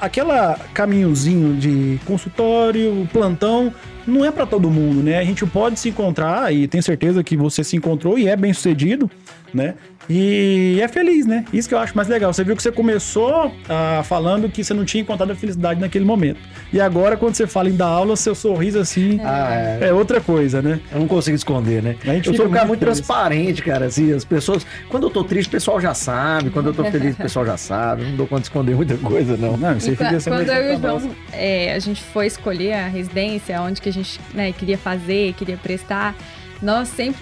[0.00, 3.72] aquela caminhozinho de consultório, plantão,
[4.06, 5.18] não é pra todo mundo, né?
[5.18, 8.52] A gente pode se encontrar, e tenho certeza que você se encontrou e é bem
[8.52, 9.10] sucedido,
[9.52, 9.74] né?
[10.08, 11.44] E é feliz, né?
[11.52, 12.32] Isso que eu acho mais legal.
[12.32, 16.04] Você viu que você começou ah, falando que você não tinha encontrado a felicidade naquele
[16.04, 16.38] momento.
[16.72, 19.88] E agora, quando você fala em dar aula, seu sorriso assim Ah, é.
[19.88, 20.80] é outra coisa, né?
[20.92, 21.96] Eu não consigo esconder, né?
[22.02, 22.98] A gente Eu sou um cara muito feliz.
[22.98, 23.86] transparente, cara.
[23.86, 24.66] Assim, as pessoas.
[24.88, 26.50] Quando eu tô triste, o pessoal já sabe.
[26.50, 28.04] Quando eu tô feliz, o pessoal já sabe.
[28.04, 29.56] Não dou conta de esconder muita coisa, não.
[29.56, 30.80] Não, isso aí fica quando eu e o.
[30.80, 35.32] João, é, a gente foi escolher a residência, onde que a gente né, queria fazer,
[35.34, 36.14] queria prestar,
[36.62, 37.20] nós sempre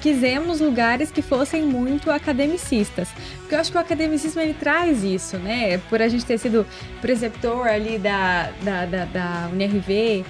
[0.00, 3.08] quisemos lugares que fossem muito academicistas.
[3.40, 5.78] Porque eu acho que o academicismo ele traz isso, né?
[5.88, 6.66] Por a gente ter sido
[7.00, 10.24] preceptor ali da, da, da, da UNRV,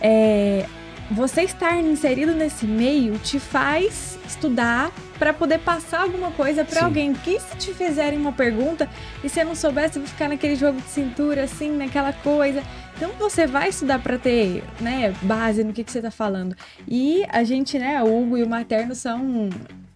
[0.00, 0.66] é,
[1.10, 7.14] você estar inserido nesse meio te faz estudar para poder passar alguma coisa para alguém.
[7.14, 8.88] Porque se te fizerem uma pergunta
[9.24, 12.62] e você não soubesse, você vai ficar naquele jogo de cintura, assim, naquela coisa.
[12.98, 16.56] Então você vai estudar para ter, né, base no que, que você tá falando.
[16.86, 19.48] E a gente, né, o Hugo e o Materno são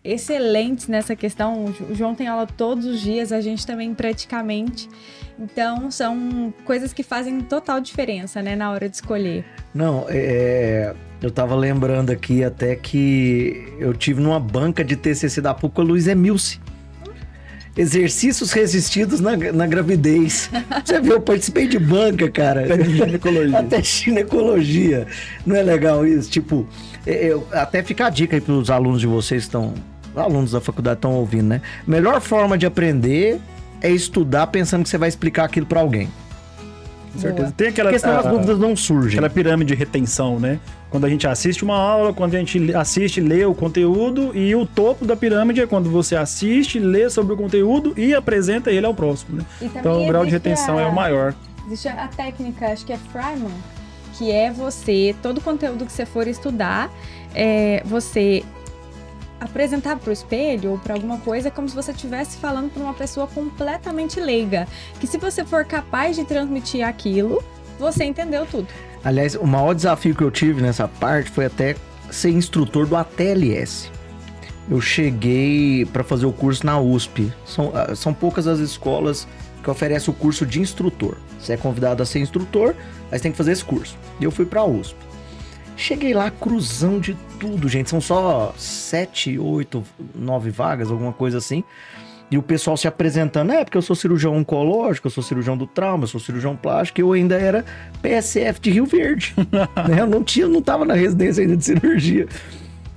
[0.05, 1.65] excelentes nessa questão.
[1.65, 4.89] O Jo- O João tem aula todos os dias, a gente também praticamente.
[5.37, 9.45] Então são coisas que fazem total diferença, né, na hora de escolher.
[9.75, 10.95] Não, é.
[11.21, 15.83] Eu tava lembrando aqui até que eu tive numa banca de TCC da PUC com
[15.83, 16.61] a Luiz Emilce.
[17.77, 20.51] Exercícios resistidos na, na gravidez.
[20.85, 22.65] Você viu, eu participei de banca, cara.
[22.65, 23.59] Até ginecologia.
[23.59, 25.07] Até ginecologia.
[25.47, 26.31] Não é legal isso?
[26.31, 26.67] Tipo,
[27.07, 29.75] eu, até fica a dica aí pros alunos de vocês que estão.
[30.15, 31.63] Alunos da faculdade estão ouvindo, né?
[31.87, 33.41] Melhor forma de aprender
[33.81, 36.11] é estudar pensando que você vai explicar aquilo para alguém.
[37.13, 37.53] Com certeza.
[37.57, 39.13] Tem aquela, Porque senão as a- dúvidas não surgem.
[39.19, 40.59] aquela pirâmide de retenção, né?
[40.91, 44.65] Quando a gente assiste uma aula, quando a gente assiste, lê o conteúdo, e o
[44.67, 48.95] topo da pirâmide é quando você assiste, lê sobre o conteúdo e apresenta ele ao
[48.95, 49.45] próximo, né?
[49.61, 51.35] Então o grau de retenção a- é o maior.
[51.67, 53.51] Existe a técnica, acho que é Fryman,
[54.19, 56.91] que é você, todo conteúdo que você for estudar,
[57.35, 58.43] é você
[59.43, 62.95] apresentar para o espelho ou para alguma coisa como se você estivesse falando para uma
[62.95, 64.67] pessoa completamente leiga.
[65.01, 67.43] Que se você for capaz de transmitir aquilo,
[67.79, 68.69] você entendeu tudo.
[69.05, 71.75] Aliás, o maior desafio que eu tive nessa parte foi até
[72.11, 73.91] ser instrutor do ATLS.
[74.71, 77.33] Eu cheguei para fazer o curso na USP.
[77.45, 79.27] São, ah, são poucas as escolas
[79.63, 81.17] que oferecem o curso de instrutor.
[81.39, 82.75] Você é convidado a ser instrutor,
[83.11, 83.97] você tem que fazer esse curso.
[84.21, 84.97] E eu fui para a USP.
[85.77, 87.91] Cheguei lá, cruzão de tudo, gente.
[87.91, 89.83] São só sete, oito,
[90.15, 91.65] nove vagas, alguma coisa assim.
[92.31, 95.67] E o pessoal se apresentando, é porque eu sou cirurgião oncológico, eu sou cirurgião do
[95.67, 97.63] trauma, eu sou cirurgião plástico, eu ainda era
[98.01, 99.35] PSF de Rio Verde.
[99.87, 100.01] né?
[100.01, 102.27] Eu não tinha, não tava na residência ainda de cirurgia.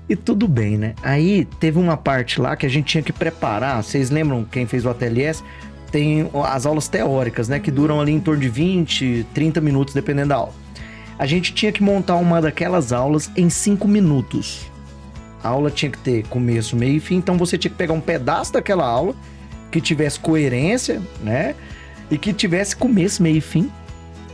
[0.07, 0.93] E tudo bem, né?
[1.03, 3.83] Aí teve uma parte lá que a gente tinha que preparar.
[3.83, 5.43] Vocês lembram quem fez o ATLS?
[5.91, 7.59] Tem as aulas teóricas, né?
[7.59, 10.64] Que duram ali em torno de 20, 30 minutos, dependendo da aula.
[11.17, 14.69] A gente tinha que montar uma daquelas aulas em 5 minutos.
[15.43, 18.01] A aula tinha que ter começo, meio e fim, então você tinha que pegar um
[18.01, 19.15] pedaço daquela aula
[19.71, 21.55] que tivesse coerência, né?
[22.09, 23.71] E que tivesse começo, meio e fim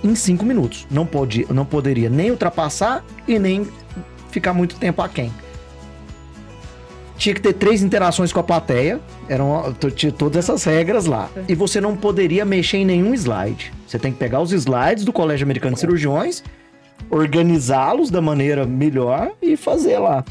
[0.04, 0.88] em 5 minutos.
[0.90, 3.68] Não, pode, não poderia nem ultrapassar e nem
[4.32, 5.32] ficar muito tempo aquém.
[7.18, 11.30] Tinha que ter três interações com a plateia, eram tinha todas essas regras lá.
[11.48, 13.72] E você não poderia mexer em nenhum slide.
[13.86, 16.44] Você tem que pegar os slides do Colégio Americano de Cirurgiões,
[17.10, 20.24] organizá-los da maneira melhor e fazer lá.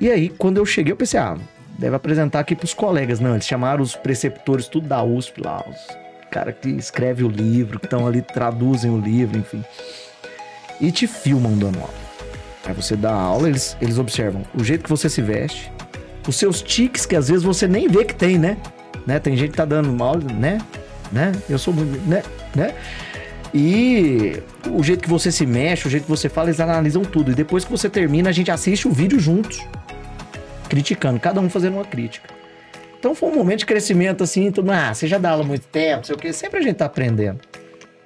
[0.00, 1.36] E aí, quando eu cheguei, eu pensei, ah,
[1.78, 3.20] deve apresentar aqui pros colegas.
[3.20, 7.78] Não, eles chamaram os preceptores tudo da USP lá, os caras que escrevem o livro,
[7.78, 9.64] que estão ali, traduzem o livro, enfim.
[10.80, 12.02] E te filmam dando aula.
[12.64, 15.70] Aí você dá aula, eles, eles observam o jeito que você se veste,
[16.26, 18.56] os seus tiques, que às vezes você nem vê que tem, né?
[19.06, 19.18] né?
[19.18, 20.58] Tem gente que tá dando mal, né?
[21.10, 21.32] Né?
[21.48, 22.22] Eu sou muito, né?
[22.54, 22.74] né?
[23.54, 27.32] E o jeito que você se mexe, o jeito que você fala, eles analisam tudo.
[27.32, 29.60] E depois que você termina, a gente assiste o vídeo juntos,
[30.68, 32.28] criticando, cada um fazendo uma crítica.
[32.98, 35.66] Então foi um momento de crescimento assim, tudo, ah, você já dá aula há muito
[35.66, 37.40] tempo, sei o quê, sempre a gente tá aprendendo.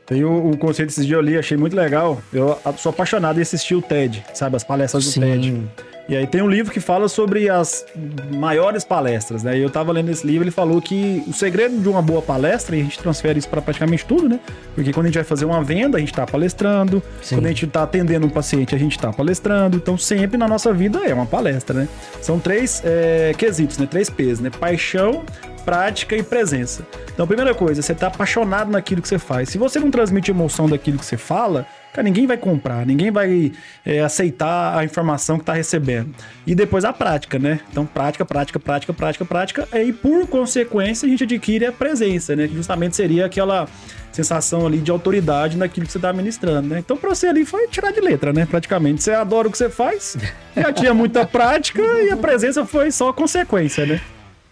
[0.07, 2.23] Tem o, o conceito desses dias eu li, achei muito legal.
[2.33, 4.57] Eu sou apaixonado em assistir o TED, sabe?
[4.57, 5.69] As palestras do TED.
[6.09, 7.85] E aí tem um livro que fala sobre as
[8.33, 9.59] maiores palestras, né?
[9.59, 12.77] E eu tava lendo esse livro, ele falou que o segredo de uma boa palestra,
[12.77, 14.39] e a gente transfere isso para praticamente tudo, né?
[14.75, 17.03] Porque quando a gente vai fazer uma venda, a gente tá palestrando.
[17.21, 17.37] Sim.
[17.37, 19.77] Quando a gente tá atendendo um paciente, a gente tá palestrando.
[19.77, 21.89] Então sempre na nossa vida é uma palestra, né?
[22.21, 23.87] São três é, quesitos, né?
[23.91, 24.51] Três P's, né?
[24.51, 25.25] Paixão,
[25.65, 26.87] prática e presença.
[27.13, 29.49] Então, primeira coisa, você tá apaixonado naquilo que você faz.
[29.49, 33.53] Se você não transmite emoção daquilo que você fala, cara, ninguém vai comprar, ninguém vai
[33.85, 36.15] é, aceitar a informação que tá recebendo.
[36.47, 37.61] E depois a prática, né?
[37.71, 39.69] Então, prática, prática, prática, prática, prática.
[39.73, 42.47] E por consequência, a gente adquire a presença, né?
[42.47, 43.67] Que justamente seria aquela
[44.13, 46.79] sensação ali de autoridade naquilo que você tá administrando, né?
[46.79, 48.47] Então, pra você ali foi tirar de letra, né?
[48.47, 49.03] Praticamente.
[49.03, 50.17] Você adora o que você faz,
[50.55, 54.01] já tinha muita prática e a presença foi só consequência, né?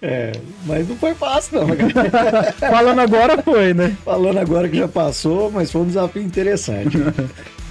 [0.02, 0.32] É,
[0.66, 1.68] mas não foi fácil não.
[2.58, 3.96] Falando agora foi, né?
[4.04, 6.98] Falando agora que já passou, mas foi um desafio interessante.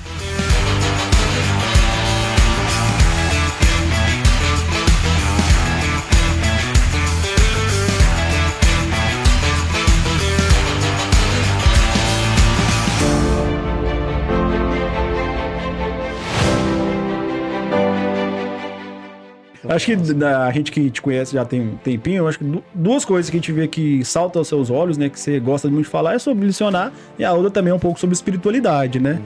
[19.76, 22.64] Acho que da- a gente que te conhece já tem um tempinho, acho que du-
[22.74, 25.10] duas coisas que a gente vê que saltam aos seus olhos, né?
[25.10, 27.80] Que você gosta muito de falar é sobre licionar e a outra também é um
[27.80, 29.20] pouco sobre espiritualidade, né?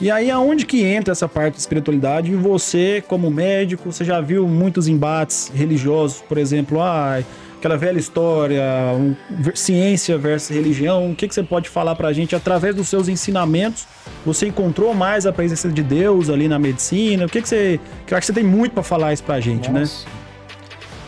[0.00, 2.32] E aí, aonde que entra essa parte de espiritualidade?
[2.32, 7.20] E você, como médico, você já viu muitos embates religiosos, por exemplo, ah,
[7.64, 8.62] aquela velha história,
[8.94, 9.16] um,
[9.54, 11.10] ciência versus religião.
[11.10, 13.86] O que, que você pode falar pra gente através dos seus ensinamentos?
[14.26, 17.24] Você encontrou mais a presença de Deus ali na medicina?
[17.24, 17.80] O que, que você.
[18.06, 19.80] Que eu acho que você tem muito pra falar isso pra gente, né?
[19.80, 20.06] Nossa.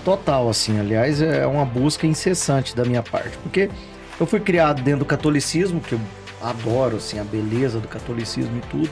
[0.02, 0.80] Total, assim.
[0.80, 3.36] Aliás, é uma busca incessante da minha parte.
[3.42, 3.68] Porque
[4.18, 6.00] eu fui criado dentro do catolicismo, que eu
[6.40, 8.90] adoro, assim, a beleza do catolicismo e tudo.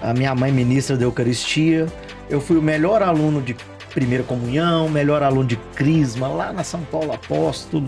[0.00, 1.86] A minha mãe ministra da Eucaristia.
[2.30, 3.54] Eu fui o melhor aluno de
[3.92, 7.86] primeira comunhão, melhor aluno de crisma lá na São Paulo Apóstolo.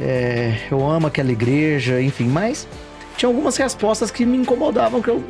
[0.00, 2.66] É, eu amo aquela igreja, enfim, mas
[3.16, 5.22] tinha algumas respostas que me incomodavam que eu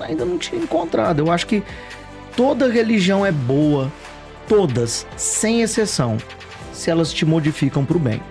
[0.00, 1.20] ainda não tinha encontrado.
[1.20, 1.62] Eu acho que
[2.36, 3.90] toda religião é boa,
[4.48, 6.16] todas, sem exceção,
[6.72, 8.22] se elas te modificam para o bem.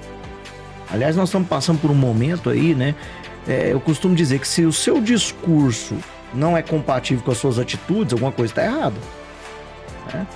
[0.89, 2.95] Aliás, nós estamos passando por um momento aí, né?
[3.47, 5.95] É, eu costumo dizer que se o seu discurso
[6.33, 8.95] não é compatível com as suas atitudes, alguma coisa está errada.
[10.13, 10.27] Né?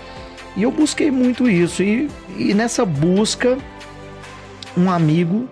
[0.56, 1.82] E eu busquei muito isso.
[1.82, 3.58] E, e nessa busca,
[4.78, 5.48] um amigo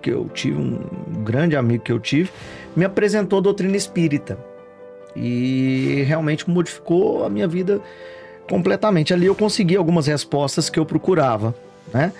[0.00, 0.78] que eu tive, um
[1.22, 2.30] grande amigo que eu tive,
[2.74, 4.38] me apresentou a doutrina espírita.
[5.14, 7.80] E realmente modificou a minha vida
[8.48, 9.12] completamente.
[9.12, 11.54] Ali eu consegui algumas respostas que eu procurava,
[11.92, 12.12] né?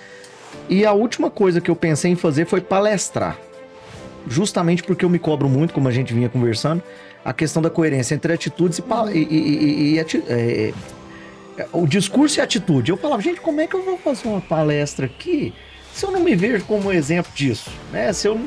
[0.69, 3.37] E a última coisa que eu pensei em fazer foi palestrar.
[4.27, 6.81] Justamente porque eu me cobro muito, como a gente vinha conversando,
[7.25, 10.73] a questão da coerência entre atitudes e, e, e, e é,
[11.71, 12.91] o discurso e a atitude.
[12.91, 15.53] Eu falava, gente, como é que eu vou fazer uma palestra aqui
[15.93, 17.69] se eu não me vejo como exemplo disso?
[17.91, 18.11] Né?
[18.13, 18.39] Se eu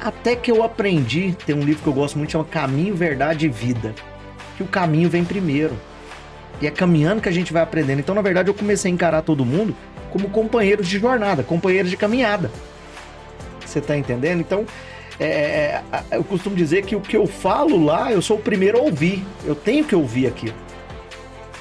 [0.00, 3.48] até que eu aprendi, tem um livro que eu gosto muito, chama Caminho, Verdade e
[3.48, 3.94] Vida.
[4.56, 5.76] Que o caminho vem primeiro.
[6.60, 8.00] E é caminhando que a gente vai aprendendo.
[8.00, 9.74] Então, na verdade, eu comecei a encarar todo mundo
[10.10, 12.50] como companheiros de jornada, companheiros de caminhada.
[13.64, 14.40] Você tá entendendo?
[14.40, 14.64] Então,
[15.18, 18.40] é, é, é eu costumo dizer que o que eu falo lá, eu sou o
[18.40, 19.24] primeiro a ouvir.
[19.44, 20.65] Eu tenho que ouvir aquilo.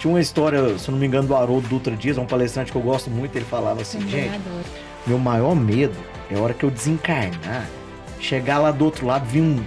[0.06, 2.82] Tinha uma história, se não me engano, do Haroldo Dutra Dias, um palestrante que eu
[2.84, 4.40] gosto muito, ele falava assim, gente,
[5.08, 5.96] meu maior medo
[6.30, 7.68] é a hora que eu desencarnar,
[8.20, 9.66] chegar lá do outro lado, vir um,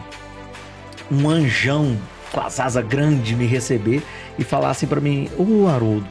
[1.11, 1.99] um anjão
[2.31, 4.01] com as asas grandes me receber
[4.39, 6.07] e falar assim para mim, ô oh, Haroldo,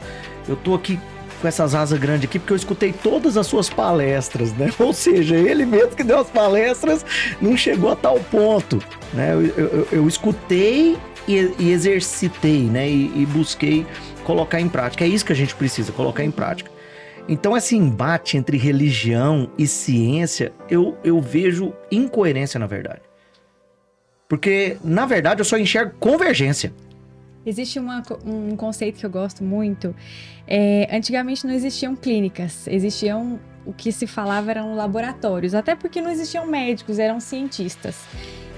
[0.46, 1.00] eu tô aqui
[1.40, 4.70] com essas asas grandes aqui, porque eu escutei todas as suas palestras, né?
[4.78, 7.02] Ou seja, ele mesmo que deu as palestras
[7.40, 8.78] não chegou a tal ponto,
[9.14, 9.32] né?
[9.32, 10.98] Eu, eu, eu escutei
[11.28, 12.88] e, e, exercitei, né?
[12.88, 13.86] E, e busquei
[14.28, 15.06] colocar em prática.
[15.06, 16.70] É isso que a gente precisa, colocar em prática.
[17.26, 23.00] Então, esse embate entre religião e ciência, eu, eu vejo incoerência, na verdade.
[24.28, 26.74] Porque, na verdade, eu só enxergo convergência.
[27.46, 29.96] Existe uma, um conceito que eu gosto muito.
[30.46, 36.10] É, antigamente não existiam clínicas, existiam o que se falava eram laboratórios, até porque não
[36.10, 37.96] existiam médicos, eram cientistas.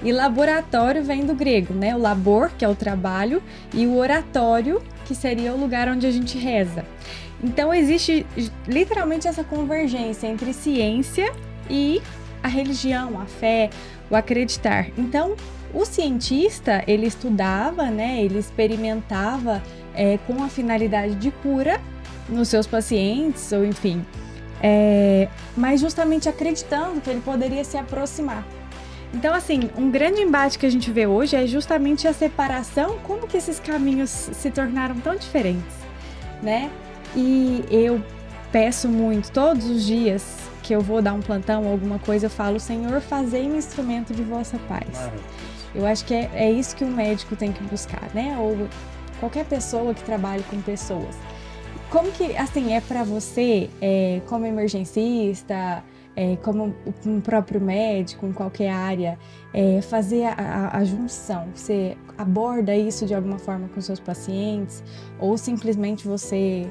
[0.03, 1.95] E laboratório vem do grego, né?
[1.95, 3.41] O labor, que é o trabalho,
[3.73, 6.85] e o oratório, que seria o lugar onde a gente reza.
[7.43, 8.25] Então existe
[8.67, 11.31] literalmente essa convergência entre ciência
[11.69, 12.01] e
[12.43, 13.69] a religião, a fé,
[14.09, 14.87] o acreditar.
[14.97, 15.35] Então,
[15.73, 19.61] o cientista, ele estudava, né, ele experimentava
[19.93, 21.79] é, com a finalidade de cura
[22.27, 24.05] nos seus pacientes, ou enfim,
[24.61, 28.45] é, mas justamente acreditando que ele poderia se aproximar.
[29.13, 33.27] Então, assim, um grande embate que a gente vê hoje é justamente a separação, como
[33.27, 35.75] que esses caminhos se tornaram tão diferentes,
[36.41, 36.71] né?
[37.15, 38.01] E eu
[38.51, 42.29] peço muito todos os dias que eu vou dar um plantão ou alguma coisa, eu
[42.29, 45.09] falo, Senhor, fazei um instrumento de vossa paz.
[45.73, 48.37] Eu acho que é, é isso que um médico tem que buscar, né?
[48.39, 48.67] Ou
[49.19, 51.15] qualquer pessoa que trabalhe com pessoas.
[51.89, 55.83] Como que, assim, é para você, é, como emergencista,
[56.15, 59.17] é, como um próprio médico, em qualquer área,
[59.53, 61.47] é, fazer a, a, junção?
[61.55, 64.83] Você aborda isso de alguma forma com seus pacientes?
[65.19, 66.67] Ou simplesmente você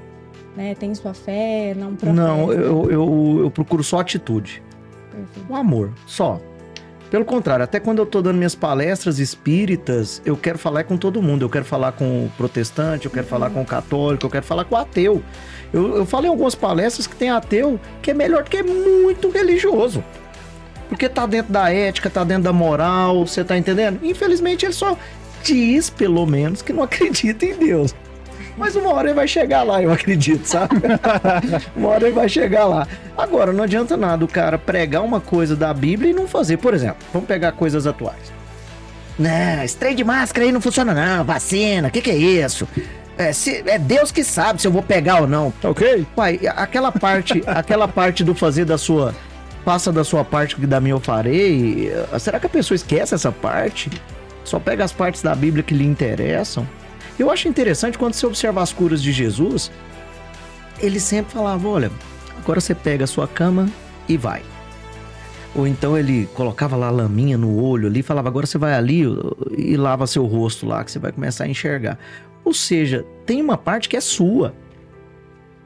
[0.57, 2.13] né, tem sua fé, não professa?
[2.13, 4.63] Não, eu, eu, eu procuro só atitude.
[5.11, 5.53] Perfeito.
[5.53, 6.41] O amor, só.
[7.11, 11.21] Pelo contrário, até quando eu estou dando minhas palestras espíritas, eu quero falar com todo
[11.21, 11.45] mundo.
[11.45, 13.31] Eu quero falar com o protestante, eu quero uhum.
[13.31, 15.21] falar com o católico, eu quero falar com o ateu.
[15.73, 19.31] Eu, eu falo em algumas palestras que tem ateu que é melhor que é muito
[19.31, 20.03] religioso.
[20.89, 24.01] Porque tá dentro da ética, tá dentro da moral, você tá entendendo?
[24.03, 24.97] Infelizmente ele só
[25.43, 27.95] diz, pelo menos, que não acredita em Deus.
[28.57, 30.75] Mas uma hora ele vai chegar lá, eu acredito, sabe?
[31.77, 32.87] uma hora ele vai chegar lá.
[33.17, 36.57] Agora, não adianta nada o cara pregar uma coisa da Bíblia e não fazer.
[36.57, 38.33] Por exemplo, vamos pegar coisas atuais.
[39.19, 42.67] Não, esse de máscara aí não funciona não, vacina, o que, que é isso?
[43.21, 45.51] É, se, é Deus que sabe se eu vou pegar ou não.
[45.51, 46.07] Tá ok?
[46.17, 49.15] Pai, aquela parte, aquela parte do fazer da sua.
[49.63, 51.93] Faça da sua parte que da minha eu farei.
[52.19, 53.91] Será que a pessoa esquece essa parte?
[54.43, 56.67] Só pega as partes da Bíblia que lhe interessam?
[57.19, 59.71] Eu acho interessante quando você observa as curas de Jesus,
[60.81, 61.91] ele sempre falava: olha,
[62.39, 63.69] agora você pega a sua cama
[64.09, 64.41] e vai.
[65.55, 69.03] Ou então ele colocava lá a laminha no olho ali, falava: agora você vai ali
[69.59, 71.99] e lava seu rosto lá, que você vai começar a enxergar.
[72.51, 74.53] Ou seja, tem uma parte que é sua.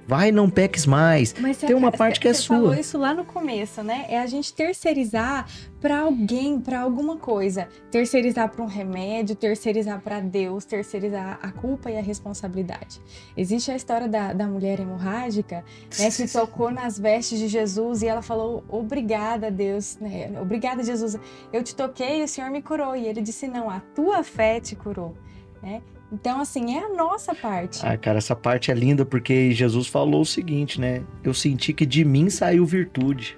[0.07, 1.35] Vai, não peques mais.
[1.41, 2.78] Mas Tem uma parte que é cê falou sua.
[2.78, 4.05] isso lá no começo, né?
[4.11, 5.49] É a gente terceirizar
[5.80, 7.68] pra alguém, pra alguma coisa.
[7.91, 13.01] Terceirizar pra um remédio, terceirizar pra Deus, terceirizar a culpa e a responsabilidade.
[13.35, 15.64] Existe a história da, da mulher hemorrágica,
[15.99, 16.11] né?
[16.11, 20.30] Que tocou nas vestes de Jesus e ela falou: Obrigada, Deus, né?
[20.39, 21.18] Obrigada, Jesus.
[21.51, 22.95] Eu te toquei e o Senhor me curou.
[22.95, 25.14] E ele disse: Não, a tua fé te curou,
[25.62, 25.80] né?
[26.12, 27.80] Então, assim, é a nossa parte.
[27.84, 31.02] Ah, cara, essa parte é linda porque Jesus falou o seguinte, né?
[31.24, 33.36] Eu senti que de mim saiu virtude.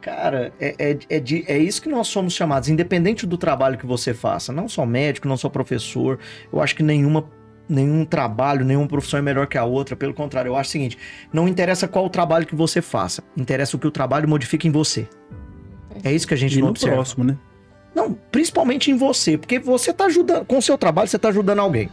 [0.00, 3.84] Cara, é, é, é, de- é isso que nós somos chamados, independente do trabalho que
[3.84, 4.52] você faça.
[4.52, 6.18] Não só médico, não só professor.
[6.52, 7.28] Eu acho que nenhuma,
[7.68, 9.94] nenhum trabalho, nenhuma profissão é melhor que a outra.
[9.96, 10.96] Pelo contrário, eu acho o seguinte:
[11.32, 14.70] não interessa qual o trabalho que você faça, interessa o que o trabalho modifica em
[14.70, 15.06] você.
[16.02, 16.94] É isso que a gente E não no observa.
[16.94, 17.36] próximo, né?
[17.94, 21.58] Não, principalmente em você, porque você tá ajudando, com o seu trabalho, você tá ajudando
[21.58, 21.88] alguém.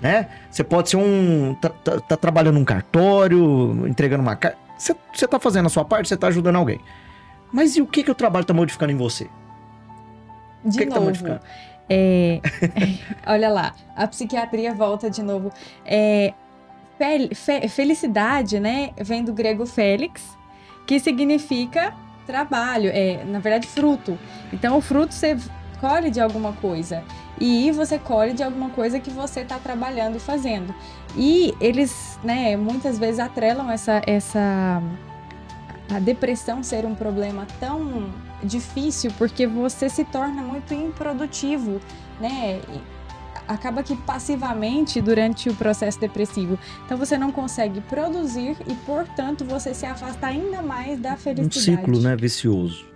[0.00, 0.28] Né?
[0.50, 1.54] Você pode ser um.
[1.60, 4.56] Tá, tá- tá trabalhando num cartório, entregando uma carta.
[4.78, 6.80] Você, você tá fazendo a sua parte, você tá ajudando alguém.
[7.52, 9.28] Mas e o que, que o trabalho tá modificando em você?
[10.64, 11.40] O De que, que tá novo, modificando?
[11.90, 12.42] É,
[13.26, 15.50] olha lá, a psiquiatria volta de novo.
[15.86, 16.34] É,
[16.98, 18.90] fel- fe- felicidade, né?
[18.98, 20.22] Vem do grego félix,
[20.86, 21.94] que significa
[22.28, 24.18] trabalho, é, na verdade, fruto.
[24.52, 25.36] Então, o fruto você
[25.80, 27.02] colhe de alguma coisa.
[27.40, 30.74] E você colhe de alguma coisa que você está trabalhando e fazendo.
[31.16, 34.82] E eles, né, muitas vezes atrelam essa, essa
[35.90, 38.12] a depressão ser um problema tão
[38.42, 41.80] difícil porque você se torna muito improdutivo,
[42.20, 42.60] né?
[43.48, 46.58] Acaba que passivamente durante o processo depressivo.
[46.84, 51.60] Então você não consegue produzir e, portanto, você se afasta ainda mais da Um felicidade.
[51.80, 52.86] ciclo, né, vicioso.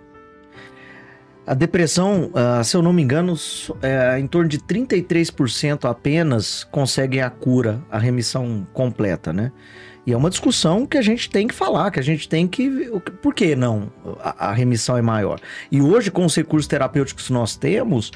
[1.45, 3.35] A depressão, ah, se eu não me engano,
[3.81, 9.51] é, em torno de 33% apenas conseguem a cura, a remissão completa, né?
[10.05, 12.91] E é uma discussão que a gente tem que falar, que a gente tem que-
[13.21, 13.91] Por que não
[14.21, 15.39] a, a remissão é maior?
[15.71, 18.11] E hoje, com os recursos terapêuticos que nós temos,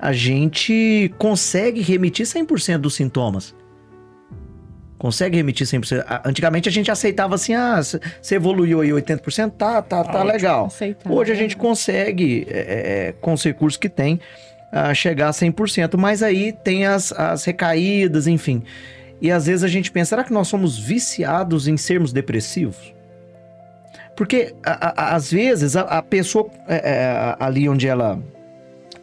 [0.00, 3.54] a gente consegue remitir 100% dos sintomas.
[4.98, 6.04] Consegue remitir 100%.
[6.06, 10.66] Ah, Antigamente a gente aceitava assim: ah, você evoluiu aí 80%, tá, tá, tá legal.
[10.66, 11.16] Aceitável.
[11.16, 14.20] Hoje a gente consegue, é, é, com os recursos que tem,
[14.70, 18.62] ah, chegar a 100%, mas aí tem as, as recaídas, enfim.
[19.22, 22.94] E às vezes a gente pensa, será que nós somos viciados em sermos depressivos?
[24.16, 28.18] Porque a- a- às vezes a, a pessoa é, é, ali onde ela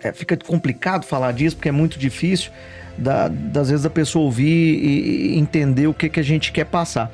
[0.08, 2.52] é, fica complicado falar disso, porque é muito difícil
[2.98, 4.46] da, das vezes a pessoa ouvir
[4.84, 7.12] e, entender o que, que a gente quer passar.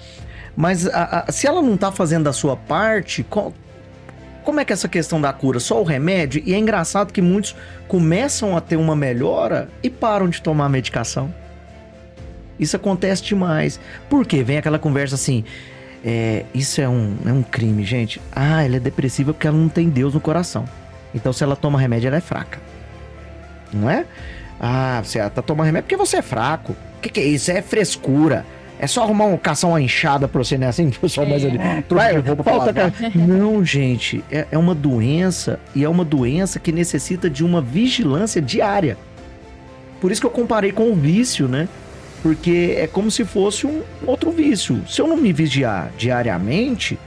[0.56, 3.54] Mas a- a- se ela não tá fazendo a sua parte, qual-
[4.44, 5.60] como é que é essa questão da cura?
[5.60, 6.42] Só o remédio?
[6.46, 7.56] E é engraçado que muitos
[7.88, 11.34] começam a ter uma melhora e param de tomar a medicação.
[12.60, 13.80] Isso acontece demais.
[14.10, 14.44] Por quê?
[14.44, 15.44] Vem aquela conversa assim.
[16.06, 18.22] é, isso é um, é um crime, gente.
[18.36, 20.66] Ah, ela é depressiva porque ela não tem Deus no coração.
[21.16, 22.60] Então, se ela toma remédio, ela é fraca.
[23.74, 24.06] Não é?
[24.60, 26.74] Ah, você tá tomando remédio porque você é fraco.
[26.98, 27.52] O que, que é isso?
[27.52, 28.46] É frescura.
[28.80, 30.68] É só arrumar um caçar uma enxada pra você, né?
[30.68, 31.48] Assim, pessoal mais É.
[31.48, 31.58] ali.
[31.88, 32.94] Troca Vai, falta cara.
[33.16, 38.42] Não, gente, é, é uma doença e é uma doença que necessita de uma vigilância
[38.42, 38.98] diária.
[40.02, 41.68] Por isso que eu comparei com o vício, né?
[42.22, 44.82] Porque é como se fosse um outro vício.
[44.88, 46.98] Se eu não me vigiar diariamente,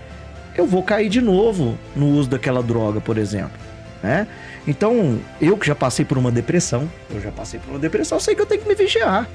[0.56, 3.58] eu vou cair de novo no uso daquela droga, por exemplo,
[4.02, 4.26] né?
[4.66, 8.34] Então, eu que já passei por uma depressão, eu já passei por uma depressão, sei
[8.34, 9.28] que eu tenho que me vigiar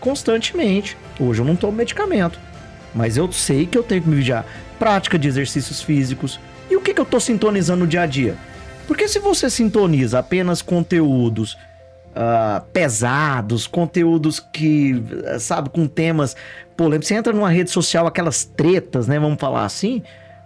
[0.00, 0.96] constantemente.
[1.20, 2.40] Hoje eu não tomo medicamento,
[2.94, 4.44] mas eu sei que eu tenho que me vigiar.
[4.78, 6.40] Prática de exercícios físicos.
[6.70, 8.36] E o que, que eu tô sintonizando no dia a dia?
[8.86, 11.56] Porque se você sintoniza apenas conteúdos
[12.14, 15.02] ah, pesados, conteúdos que,
[15.38, 16.34] sabe, com temas
[16.76, 20.02] polêmicos, você entra numa rede social, aquelas tretas, né, vamos falar assim,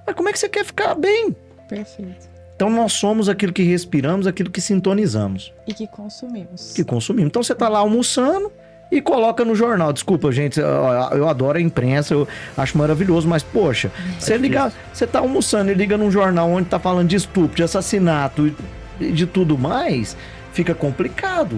[0.06, 1.34] mas como é que você quer ficar bem?
[1.68, 2.34] Perfeito.
[2.64, 6.72] Então nós somos aquilo que respiramos, aquilo que sintonizamos, E que consumimos.
[6.72, 7.28] que consumimos.
[7.28, 8.50] Então você tá lá almoçando
[8.90, 9.92] e coloca no jornal.
[9.92, 10.66] Desculpa, gente, eu,
[11.12, 15.74] eu adoro a imprensa, eu acho maravilhoso, mas poxa, você liga, você tá almoçando e
[15.74, 18.50] liga num jornal onde tá falando de estupro, de assassinato
[18.98, 20.16] e de tudo mais,
[20.55, 21.55] fica complicado.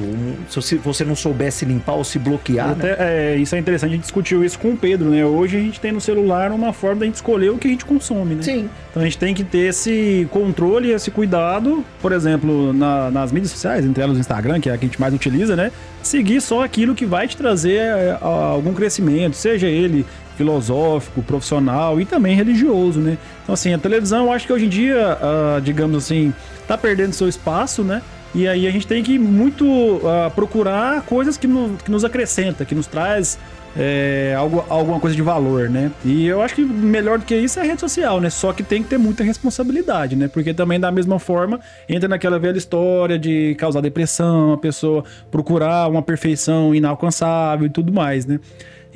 [0.49, 2.93] Se você- não soubesse limpar ou se bloquear, né?
[2.93, 2.97] Até,
[3.35, 5.25] é, isso é interessante, a gente discutiu isso com o Pedro, né?
[5.25, 7.85] Hoje a gente tem no celular uma forma da gente escolher o que a gente
[7.85, 8.43] consome, né?
[8.43, 8.69] Sim.
[8.91, 13.53] Então a gente tem que ter esse controle, esse cuidado, por exemplo, na- nas mídias
[13.53, 15.71] sociais, entre elas o Instagram, que é a que a gente mais utiliza, né?
[16.03, 20.07] Seguir só aquilo que vai te trazer é, a- algum crescimento, seja ele
[20.39, 23.17] filosófico, profissional e também religioso, né?
[23.43, 26.33] Então assim, a televisão eu acho que hoje em dia, ah, digamos assim,
[26.67, 28.03] tá perdendo seu espaço, né?
[28.35, 32.65] E aí a gente tem que muito uh, procurar coisas que, no, que nos acrescenta,
[32.65, 33.39] que nos traz
[33.79, 35.93] é, algo, alguma coisa de valor, né?
[36.05, 38.31] E eu acho que melhor do que isso é a rede social, né?
[38.31, 40.29] Só que tem que ter muita responsabilidade, né?
[40.29, 45.89] Porque também da mesma forma entra naquela velha história de causar depressão, a pessoa procurar
[45.89, 48.41] uma perfeição inalcançável e tudo mais, né?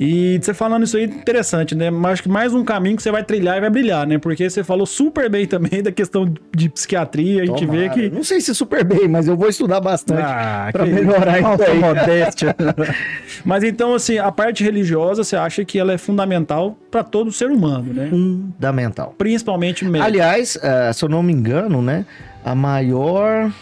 [0.02, 1.90] E você falando isso aí, interessante, né?
[1.90, 4.16] Mas acho que mais um caminho que você vai trilhar e vai brilhar, né?
[4.16, 6.24] Porque você falou super bem também da questão
[6.56, 7.80] de psiquiatria, a gente Tomara.
[7.80, 8.08] vê que...
[8.08, 11.78] Não sei se super bem, mas eu vou estudar bastante ah, pra melhorar isso aí.
[11.78, 12.56] modéstia.
[13.44, 17.50] mas então, assim, a parte religiosa, você acha que ela é fundamental para todo ser
[17.50, 18.08] humano, né?
[18.08, 19.14] Fundamental.
[19.18, 20.06] Principalmente médico.
[20.06, 22.06] Aliás, uh, se eu não me engano, né?
[22.42, 23.52] A maior...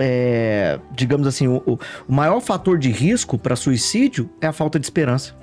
[0.00, 4.86] É, digamos assim, o, o maior fator de risco para suicídio é a falta de
[4.86, 5.34] esperança.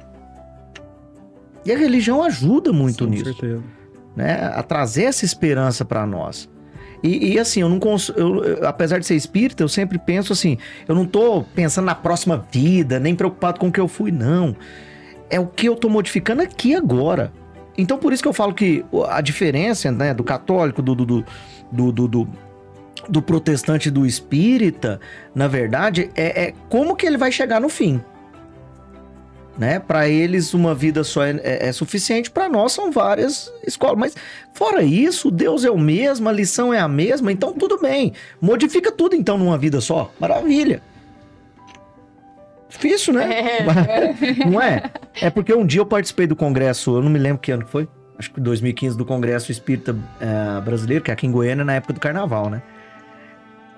[1.66, 3.26] E a religião ajuda muito Sim, nisso.
[3.26, 3.63] Com certeza.
[4.16, 4.51] Né?
[4.53, 6.49] A trazer essa esperança para nós.
[7.03, 8.11] E, e, assim, eu não cons...
[8.16, 10.57] eu, eu, apesar de ser espírita, eu sempre penso assim,
[10.88, 14.55] eu não tô pensando na próxima vida, nem preocupado com o que eu fui, não.
[15.30, 17.32] É o que eu tô modificando aqui agora.
[17.78, 21.26] Então, por isso que eu falo que a diferença né, do católico, do, do, do,
[21.91, 22.28] do, do,
[23.09, 24.99] do protestante do espírita,
[25.34, 28.01] na verdade, é, é como que ele vai chegar no fim
[29.58, 29.80] né?
[29.80, 33.97] Para eles uma vida só é, é, é suficiente, para nós são várias escolas.
[33.97, 34.16] Mas
[34.53, 38.14] fora isso, Deus é o mesmo, a lição é a mesma, então tudo bem.
[38.41, 40.12] Modifica tudo então numa vida só.
[40.20, 40.82] Maravilha.
[42.70, 43.60] Difícil, né?
[43.60, 44.43] É.
[44.45, 44.84] Não é?
[45.22, 47.72] É porque um dia eu participei do congresso, eu não me lembro que ano que
[47.72, 47.88] foi.
[48.18, 51.93] Acho que 2015 do Congresso Espírita é, Brasileiro, que é aqui em Goiânia, na época
[51.93, 52.62] do Carnaval, né?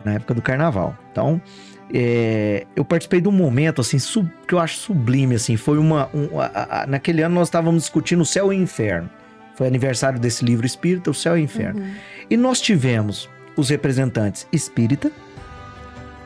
[0.06, 0.96] Na época do Carnaval.
[1.12, 1.42] Então,
[1.94, 6.10] é, eu participei de um momento assim sub, que eu acho sublime assim foi uma
[6.14, 9.10] um, a, a, naquele ano nós estávamos discutindo o céu e o inferno.
[9.56, 11.82] Foi aniversário desse livro espírita o céu e o inferno.
[11.82, 11.94] Uhum.
[12.30, 15.12] e nós tivemos os representantes espírita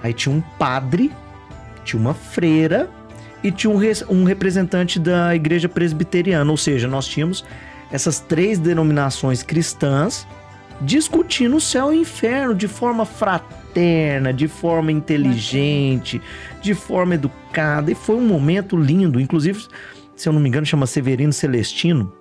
[0.04, 1.12] aí tinha um padre
[1.84, 2.90] tinha uma freira
[3.44, 6.50] e tinha um, um representante da igreja presbiteriana.
[6.50, 7.44] Ou seja nós tínhamos
[7.92, 10.28] essas três denominações cristãs
[10.80, 13.61] discutindo o céu e o inferno de forma fraterna,
[14.36, 16.22] de forma inteligente,
[16.62, 17.92] de forma educada.
[17.92, 19.20] E foi um momento lindo.
[19.20, 19.66] Inclusive,
[20.16, 22.12] se eu não me engano, chama Severino Celestino.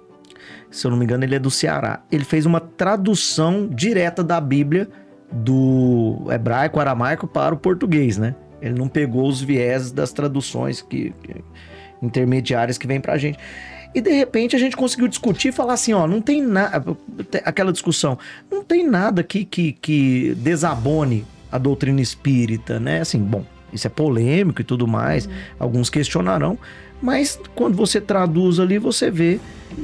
[0.71, 2.03] Se eu não me engano, ele é do Ceará.
[2.11, 4.89] Ele fez uma tradução direta da Bíblia
[5.33, 8.35] do hebraico, aramaico para o português, né?
[8.61, 11.45] Ele não pegou os viés das traduções que, que
[12.03, 13.39] intermediárias que vem pra gente.
[13.95, 16.97] E de repente a gente conseguiu discutir e falar assim: ó, não tem nada.
[17.45, 18.19] Aquela discussão,
[18.51, 23.01] não tem nada que, que, que desabone a doutrina espírita, né?
[23.01, 25.33] Assim, bom, isso é polêmico e tudo mais, uhum.
[25.59, 26.59] alguns questionarão,
[27.03, 29.41] mas quando você traduz ali, você vê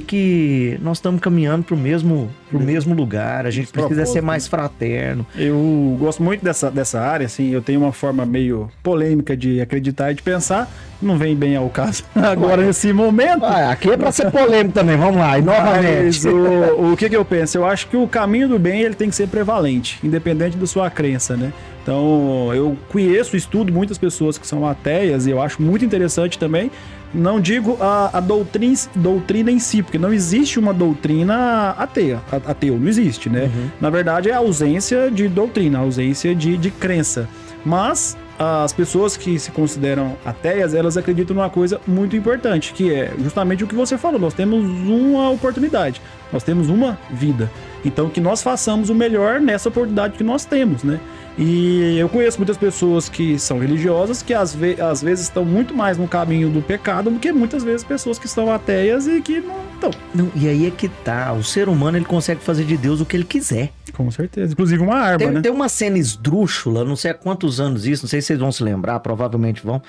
[0.07, 4.45] que nós estamos caminhando para o mesmo, pro mesmo lugar, a gente precisa ser mais
[4.45, 4.51] né?
[4.51, 5.27] fraterno.
[5.37, 10.13] Eu gosto muito dessa, dessa área, assim, eu tenho uma forma meio polêmica de acreditar
[10.13, 13.45] e de pensar, não vem bem ao caso agora nesse momento.
[13.45, 16.27] Ah, aqui é para ser polêmico também, vamos lá, e novamente.
[16.29, 17.59] o, o que, que eu penso?
[17.59, 20.91] Eu acho que o caminho do bem ele tem que ser prevalente, independente da sua
[20.91, 21.53] crença, né?
[21.83, 26.69] Então, eu conheço, estudo muitas pessoas que são ateias e eu acho muito interessante também,
[27.15, 32.79] não digo a, a doutrina, doutrina em si, porque não existe uma doutrina ateia, ateu,
[32.79, 33.45] não existe, né?
[33.45, 33.71] Uhum.
[33.81, 37.29] Na verdade, é a ausência de doutrina, a ausência de, de crença.
[37.65, 43.13] Mas as pessoas que se consideram ateias, elas acreditam numa coisa muito importante, que é
[43.19, 44.21] justamente o que você falou.
[44.21, 46.01] Nós temos uma oportunidade,
[46.33, 47.51] nós temos uma vida.
[47.85, 51.01] Então, que nós façamos o melhor nessa oportunidade que nós temos, né?
[51.39, 55.75] E eu conheço muitas pessoas que são religiosas que às, ve às vezes estão muito
[55.75, 59.41] mais no caminho do pecado do que muitas vezes pessoas que são ateias e que
[59.41, 59.91] não estão.
[60.15, 61.33] Não, e aí é que tá.
[61.33, 63.71] O ser humano ele consegue fazer de Deus o que ele quiser.
[63.93, 64.53] Com certeza.
[64.53, 65.41] Inclusive uma arma, tem, né?
[65.41, 68.53] Tem uma cena esdrúxula, não sei há quantos anos isso, não sei se vocês vão
[68.53, 69.81] se lembrar, provavelmente vão,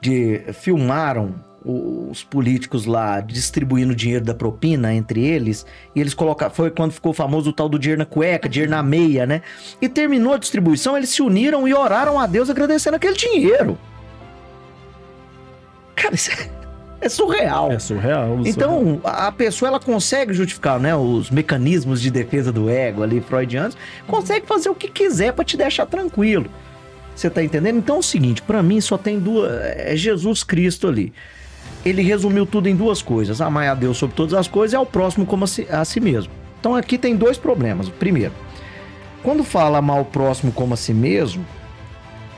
[0.00, 5.64] de filmaram os políticos lá distribuindo dinheiro da propina entre eles,
[5.94, 8.82] e eles colocaram, foi quando ficou famoso o tal do dinheiro na cueca, dinheiro na
[8.82, 9.42] meia, né?
[9.80, 13.78] E terminou a distribuição, eles se uniram e oraram a Deus agradecendo aquele dinheiro.
[15.94, 16.50] Cara, isso é,
[17.02, 17.72] é surreal.
[17.72, 18.40] É surreal.
[18.44, 19.00] Então, surreal.
[19.04, 23.76] a pessoa ela consegue justificar, né, os mecanismos de defesa do ego ali freudianos,
[24.06, 26.46] consegue fazer o que quiser para te deixar tranquilo.
[27.14, 27.76] Você tá entendendo?
[27.76, 31.12] Então é o seguinte, para mim só tem duas, é Jesus Cristo ali
[31.84, 34.86] ele resumiu tudo em duas coisas: amar a Deus sobre todas as coisas e ao
[34.86, 36.32] próximo como a si, a si mesmo.
[36.60, 37.88] Então aqui tem dois problemas.
[37.88, 38.32] Primeiro,
[39.22, 41.44] quando fala amar o próximo como a si mesmo,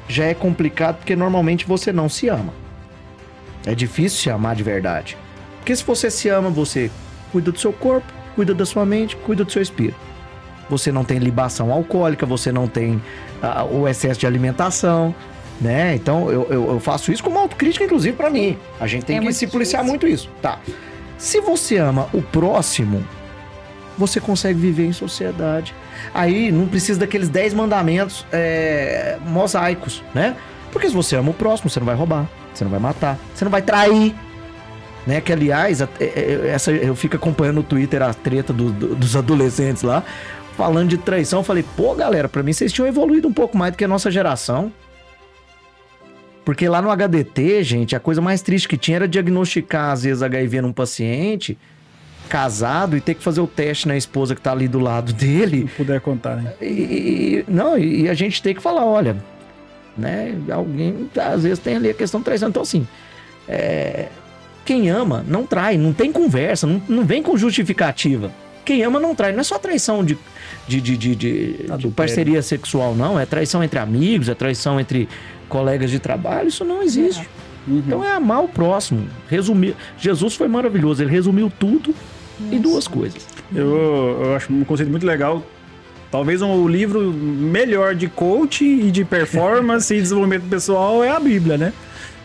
[0.09, 2.53] já é complicado porque normalmente você não se ama.
[3.67, 5.17] É difícil se amar de verdade.
[5.59, 6.91] Porque se você se ama, você
[7.33, 9.97] cuida do seu corpo, cuida da sua mente, cuida do seu espírito.
[10.69, 13.01] você não tem libação alcoólica, você não tem
[13.43, 15.15] ah, o excesso de alimentação,
[15.61, 15.95] né?
[15.95, 18.59] Então eu, eu, eu faço isso como autocrítica, inclusive para mim.
[18.81, 19.91] A gente tem É que se policiar difícil.
[20.01, 20.59] muito isso, tá?
[21.19, 23.05] Se você ama o próximo,
[23.97, 25.75] você consegue viver em sociedade.
[26.12, 30.37] Aí não precisa daqueles 10 mandamentos é, mosaicos, né?
[30.73, 33.45] Porque se você ama o próximo, você não vai roubar, você não vai matar, você
[33.45, 34.15] não vai trair.
[35.07, 35.21] Né?
[35.21, 38.95] Que aliás, a- é- é- essa, eu fico acompanhando no Twitter a treta do- do-
[38.95, 40.03] dos adolescentes lá,
[40.57, 41.41] falando de traição.
[41.41, 43.89] Eu falei, pô, galera, pra mim vocês tinham evoluído um pouco mais do que a
[43.89, 44.73] nossa geração.
[46.45, 50.23] Porque lá no HDT, gente, a coisa mais triste que tinha era diagnosticar, às vezes,
[50.23, 51.57] HIV num paciente
[52.29, 55.69] casado e ter que fazer o teste na esposa que tá ali do lado dele.
[55.69, 56.53] Se puder contar, né?
[56.61, 59.17] E- não, e a gente tem que falar, olha,
[59.97, 60.37] né?
[60.51, 62.49] Alguém às vezes tem ali a questão de traição.
[62.49, 62.87] Então, assim,
[63.49, 64.09] é,
[64.65, 68.31] quem ama não trai, não tem conversa, não, não vem com justificativa.
[68.65, 70.17] Quem ama não trai, não é só traição de,
[70.67, 73.21] de, de, de, de- parceria sexual, não.
[73.21, 75.07] É traição entre amigos, é traição entre
[75.49, 77.29] colegas de trabalho, isso não existe.
[77.69, 77.79] Uhum.
[77.87, 79.07] Então é amar o próximo.
[79.29, 79.77] Resumir.
[79.99, 81.95] Jesus foi maravilhoso, ele resumiu tudo
[82.51, 83.27] em duas coisas.
[83.55, 85.43] Eu, eu acho um conceito muito legal.
[86.15, 91.59] Talvez um livro melhor de coach e de performance e desenvolvimento pessoal é a Bíblia,
[91.59, 91.73] né?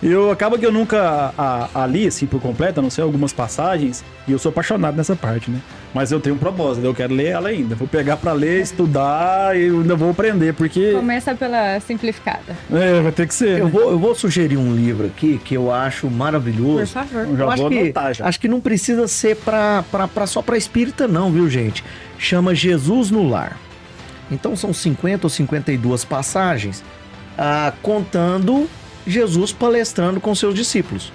[0.01, 3.33] Eu acaba que eu nunca a, a li assim por completo, a não sei algumas
[3.33, 5.59] passagens, e eu sou apaixonado nessa parte, né?
[5.91, 7.73] Mas eu tenho um propósito, eu quero ler ela ainda.
[7.73, 12.55] Vou pegar pra ler, estudar e eu ainda vou aprender, porque Começa pela simplificada.
[12.71, 13.57] é, vai ter que ser.
[13.57, 13.71] Eu né?
[13.71, 16.93] vou, eu vou sugerir um livro aqui que eu acho Por maravilhoso.
[16.93, 17.25] favor.
[17.27, 18.27] Eu já eu acho vou que, anotar já.
[18.27, 21.83] acho que não precisa ser pra, pra, pra, só pra espírita, não, viu, gente?
[22.19, 23.57] Chama Jesus no Lar.
[24.31, 26.83] Então são 50 ou 52 passagens
[27.37, 28.69] ah, contando
[29.07, 31.11] Jesus palestrando com seus discípulos.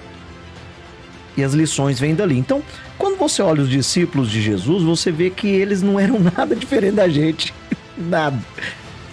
[1.37, 2.37] E as lições vêm dali.
[2.37, 2.63] Então,
[2.97, 6.95] quando você olha os discípulos de Jesus, você vê que eles não eram nada diferente
[6.95, 7.53] da gente.
[7.97, 8.37] Nada.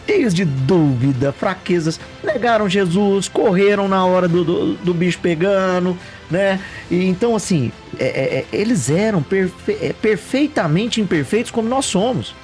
[0.06, 2.00] Cheios de dúvida, fraquezas.
[2.22, 5.96] Negaram Jesus, correram na hora do, do, do bicho pegando,
[6.28, 6.60] né?
[6.90, 12.34] E então, assim, é, é, é, eles eram perfe- é, perfeitamente imperfeitos como nós somos.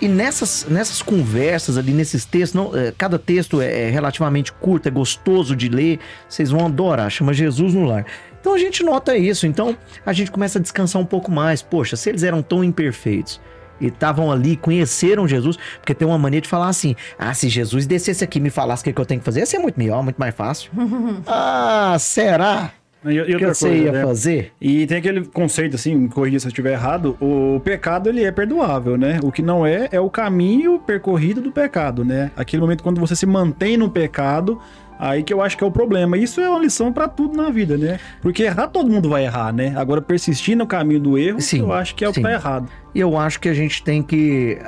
[0.00, 4.88] E nessas, nessas conversas ali, nesses textos, não, é, cada texto é, é relativamente curto,
[4.88, 8.04] é gostoso de ler, vocês vão adorar, chama Jesus no Lar.
[8.38, 11.62] Então a gente nota isso, então a gente começa a descansar um pouco mais.
[11.62, 13.40] Poxa, se eles eram tão imperfeitos
[13.80, 17.86] e estavam ali, conheceram Jesus, porque tem uma mania de falar assim: ah, se Jesus
[17.86, 19.78] descesse aqui e me falasse o que, que eu tenho que fazer, ia ser muito
[19.78, 20.70] melhor, muito mais fácil.
[21.26, 22.72] ah, será
[23.04, 24.02] E, e que você coisa, ia né?
[24.02, 24.52] fazer?
[24.60, 28.96] E tem aquele conceito, assim, corrija se eu estiver errado, o pecado ele é perdoável,
[28.96, 29.20] né?
[29.22, 32.30] O que não é, é o caminho percorrido do pecado, né?
[32.36, 34.60] Aquele momento quando você se mantém no pecado,
[34.98, 36.16] aí que eu acho que é o problema.
[36.16, 38.00] Isso é uma lição pra tudo na vida, né?
[38.20, 39.74] Porque errar todo mundo vai errar, né?
[39.76, 42.22] Agora persistir no caminho do erro, Sim, eu acho que é o que sim.
[42.22, 42.68] tá errado.
[42.94, 44.58] E eu acho que a gente tem que.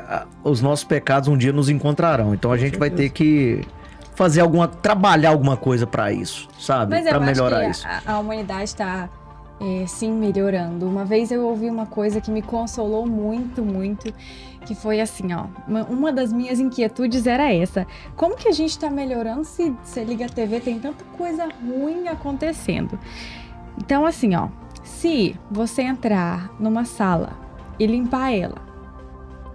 [0.44, 2.34] Os nossos pecados um dia nos encontrarão.
[2.34, 3.62] Então a gente vai ter que
[4.18, 4.66] fazer alguma.
[4.66, 7.00] trabalhar alguma coisa pra isso, sabe?
[7.02, 7.86] Pra melhorar acho isso.
[7.86, 9.08] a, a humanidade está
[9.86, 10.86] sim melhorando.
[10.86, 14.12] Uma vez eu ouvi uma coisa que me consolou muito, muito,
[14.66, 15.46] que foi assim, ó.
[15.66, 17.86] Uma, uma das minhas inquietudes era essa.
[18.16, 22.08] Como que a gente está melhorando se você liga a TV tem tanta coisa ruim
[22.08, 22.98] acontecendo?
[23.76, 24.48] Então, assim, ó.
[24.82, 27.36] Se você entrar numa sala
[27.78, 28.56] e limpar ela,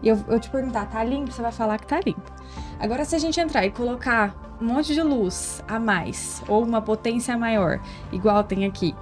[0.01, 1.31] e eu, eu te perguntar, tá limpo?
[1.31, 2.32] Você vai falar que tá limpo.
[2.79, 6.81] Agora, se a gente entrar e colocar um monte de luz a mais, ou uma
[6.81, 7.79] potência maior,
[8.11, 8.95] igual tem aqui,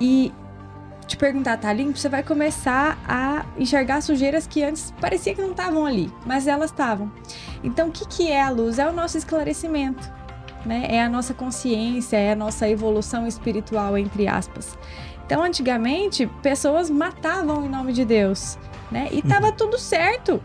[0.00, 0.32] e
[1.06, 1.98] te perguntar, tá limpo?
[1.98, 6.70] Você vai começar a enxergar sujeiras que antes parecia que não estavam ali, mas elas
[6.70, 7.12] estavam.
[7.62, 8.78] Então, o que, que é a luz?
[8.78, 10.10] É o nosso esclarecimento,
[10.64, 10.86] né?
[10.88, 14.76] É a nossa consciência, é a nossa evolução espiritual, entre aspas.
[15.26, 18.58] Então, antigamente, pessoas matavam em nome de Deus,
[18.90, 19.08] né?
[19.12, 20.42] E tava tudo certo.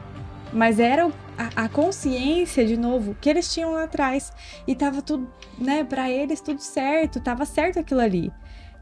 [0.54, 1.14] Mas era o-
[1.56, 4.32] a, consciência, de novo, que eles tinham lá atrás.
[4.68, 8.32] E tava tudo, né, pra eles tudo certo, tava certo aquilo ali.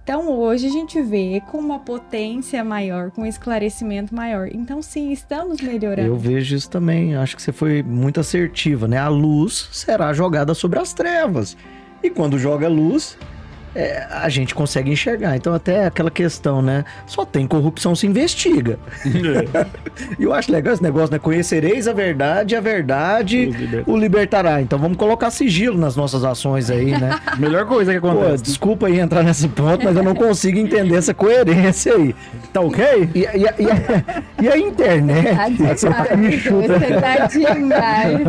[0.03, 4.47] Então hoje a gente vê com uma potência maior, com um esclarecimento maior.
[4.49, 6.07] Então sim, estamos melhorando.
[6.07, 7.13] Eu vejo isso também.
[7.15, 8.97] Acho que você foi muito assertiva, né?
[8.97, 11.57] A luz será jogada sobre as trevas.
[12.01, 13.17] E quando joga luz,
[13.77, 15.35] é, a gente consegue enxergar.
[15.35, 16.83] Então, até aquela questão, né?
[17.05, 18.79] Só tem corrupção se investiga.
[20.19, 21.17] E eu acho legal esse negócio, né?
[21.19, 24.61] Conhecereis a verdade, a verdade o libertará.
[24.61, 27.19] Então vamos colocar sigilo nas nossas ações aí, né?
[27.37, 28.43] Melhor coisa que Pô, acontece.
[28.43, 32.15] desculpa aí entrar nesse ponto, mas eu não consigo entender essa coerência aí.
[32.53, 33.09] Tá ok?
[33.15, 34.13] E, e- e a,
[34.43, 35.35] e a internet?
[36.07, 36.79] Tá me chuta.
[36.79, 38.19] Você tá demais.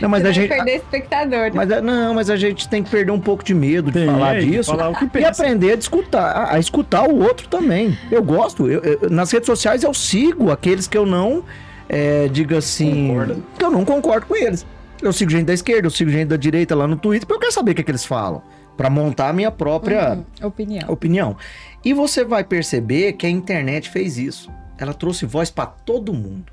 [0.00, 0.48] Não, mas Você a gente.
[0.48, 1.30] perder espectador.
[1.44, 1.50] né?
[1.54, 4.06] Mas, é- não, mas a gente tem que perder um pouco de medo de Tem,
[4.06, 4.70] falar é, de disso.
[4.70, 5.28] falar o que E pensa.
[5.42, 7.96] aprender a escutar, a, a escutar o outro também.
[8.10, 8.68] Eu gosto.
[8.70, 11.44] eu- eu- nas redes sociais eu sigo aqueles que eu não,
[11.88, 13.36] é, diga assim, Concorda.
[13.58, 14.66] que eu não concordo com eles.
[15.02, 17.40] Eu sigo gente da esquerda, eu sigo gente da direita lá no Twitter, porque eu
[17.40, 18.42] quero saber o que, é que eles falam.
[18.76, 20.90] Pra montar a minha própria Uhum, opinião.
[20.90, 21.36] opinião.
[21.84, 24.50] E você vai perceber que a internet fez isso.
[24.78, 26.46] Ela trouxe voz pra todo mundo.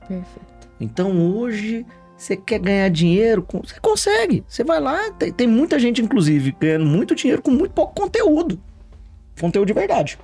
[0.00, 0.48] Perfeito.
[0.80, 1.84] Então hoje
[2.18, 4.44] você quer ganhar dinheiro, com- você consegue.
[4.48, 8.58] Você vai lá, tem, tem muita gente, inclusive, ganhando muito dinheiro com muito pouco conteúdo.
[9.40, 10.18] Conteúdo de verdade.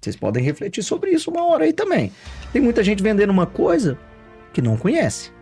[0.00, 2.12] Vocês podem refletir sobre isso uma hora aí também.
[2.52, 3.98] Tem muita gente vendendo uma coisa
[4.52, 5.32] que não conhece.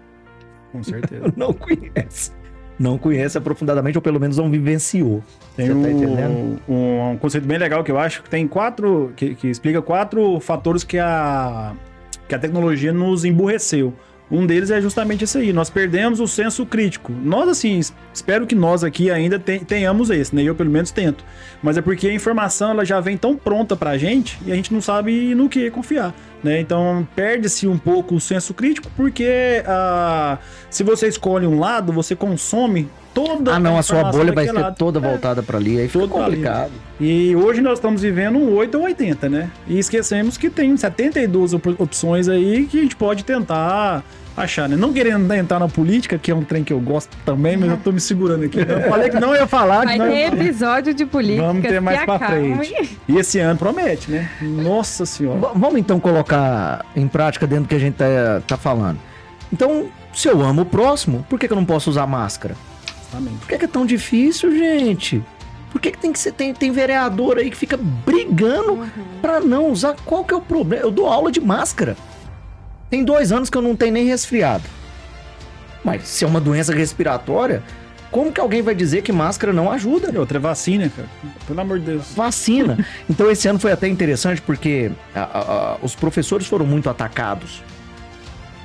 [0.70, 1.30] Com certeza.
[1.36, 2.32] Não conhece.
[2.78, 5.22] Não conhece aprofundadamente, ou pelo menos não vivenciou.
[5.54, 6.58] Tem Você tá entendendo?
[6.66, 9.12] um, um conceito bem legal que eu acho que tem quatro.
[9.14, 11.76] que, que explica quatro fatores que a,
[12.26, 13.92] que a tecnologia nos emburreceu.
[14.32, 15.52] Um deles é justamente esse aí.
[15.52, 17.12] Nós perdemos o senso crítico.
[17.22, 20.42] Nós, assim, es- espero que nós aqui ainda te- tenhamos esse, né?
[20.42, 21.22] Eu, pelo menos, tento.
[21.62, 24.72] Mas é porque a informação ela já vem tão pronta pra gente e a gente
[24.72, 26.14] não sabe no que confiar.
[26.42, 26.58] Né?
[26.60, 30.38] Então, perde-se um pouco o senso crítico porque ah,
[30.70, 34.52] se você escolhe um lado, você consome toda Ah, não, a sua bolha vai ser
[34.52, 34.74] lado.
[34.76, 35.02] toda É.
[35.02, 36.36] voltada pra ali, aí fica Toda ali.
[36.36, 36.72] complicado.
[36.98, 39.50] E hoje nós estamos vivendo um 8 ou 80, né?
[39.68, 44.02] E esquecemos que tem 72 op- opções aí que a gente pode tentar
[44.36, 44.76] achar, né?
[44.76, 47.76] Não querendo entrar na política, que é um trem que eu gosto também, mas eu
[47.76, 48.58] tô me segurando aqui.
[48.60, 50.42] Eu falei que não ia falar, que Vai ter falar.
[50.44, 51.46] episódio de política.
[51.46, 52.54] Vamos ter mais pra acalme.
[52.66, 52.98] frente.
[53.08, 54.28] E esse ano promete, né?
[54.40, 55.38] Nossa senhora.
[55.38, 58.98] V- Vamos então colocar em prática dentro do que a gente tá, tá falando.
[59.52, 62.54] Então, se eu amo o próximo, por que, que eu não posso usar máscara?
[63.10, 63.36] Exatamente.
[63.40, 65.22] Por que, que é tão difícil, gente?
[65.70, 66.32] Por que, que tem que ser.
[66.32, 68.80] Tem, tem vereador aí que fica brigando
[69.20, 69.94] pra não usar.
[70.04, 70.82] Qual que é o problema?
[70.84, 71.96] Eu dou aula de máscara.
[72.92, 74.64] Tem dois anos que eu não tenho nem resfriado.
[75.82, 77.62] Mas se é uma doença respiratória,
[78.10, 80.10] como que alguém vai dizer que máscara não ajuda?
[80.12, 81.08] E outra é vacina, cara.
[81.46, 82.12] Pelo amor de Deus.
[82.14, 82.76] vacina.
[83.08, 87.62] Então esse ano foi até interessante porque a- a- a- os professores foram muito atacados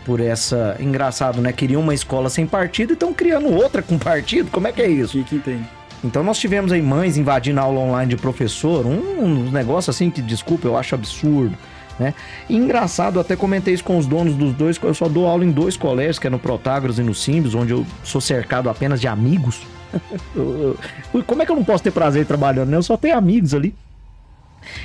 [0.06, 0.76] por essa.
[0.78, 1.54] Engraçado, né?
[1.54, 4.52] Queriam uma escola sem partido e estão criando outra com partido.
[4.52, 5.14] Como é que é isso?
[5.20, 5.64] Que, que entende.
[6.04, 10.10] Então nós tivemos aí mães invadindo a aula online de professor, um, um negócio assim
[10.12, 11.58] que, desculpa, eu acho absurdo.
[12.00, 12.14] Né?
[12.48, 15.52] E engraçado, até comentei isso com os donos dos dois, eu só dou aula em
[15.52, 19.08] dois colégios, que é no Protágoras e no Simbis, onde eu sou cercado apenas de
[19.08, 19.62] amigos.
[21.26, 22.78] Como é que eu não posso ter prazer trabalhando, né?
[22.78, 23.74] Eu só tenho amigos ali.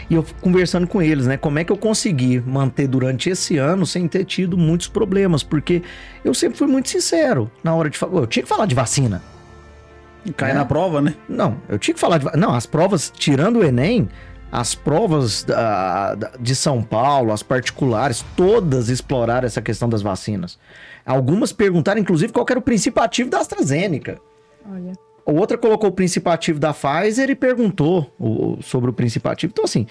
[0.09, 1.37] E eu fico conversando com eles, né?
[1.37, 5.43] Como é que eu consegui manter durante esse ano sem ter tido muitos problemas?
[5.43, 5.83] Porque
[6.25, 8.21] eu sempre fui muito sincero na hora de falar.
[8.21, 9.21] Eu tinha que falar de vacina.
[10.37, 10.55] Cai É.
[10.55, 11.15] na prova, né?
[11.29, 12.37] Não, eu tinha que falar de.
[12.39, 14.09] Não, as provas, tirando o Enem,
[14.53, 20.59] as provas da- da- de São Paulo, as particulares, todas exploraram essa questão das vacinas.
[21.07, 24.21] Algumas perguntaram, inclusive, qual era o princípio ativo da AstraZeneca.
[24.71, 24.93] Olha.
[25.25, 29.53] Outra colocou o princípio ativo da Pfizer e perguntou o- sobre o princípio ativo.
[29.53, 29.87] Então, assim,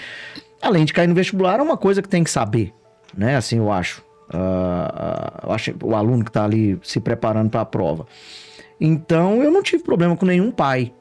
[0.62, 2.72] além de cair no vestibular, é uma coisa que tem que saber,
[3.18, 3.36] né?
[3.38, 4.04] Assim, eu acho.
[4.34, 8.06] Ah, eu acho o aluno que está ali se preparando para a prova.
[8.80, 10.94] Então, eu não tive problema com nenhum pai.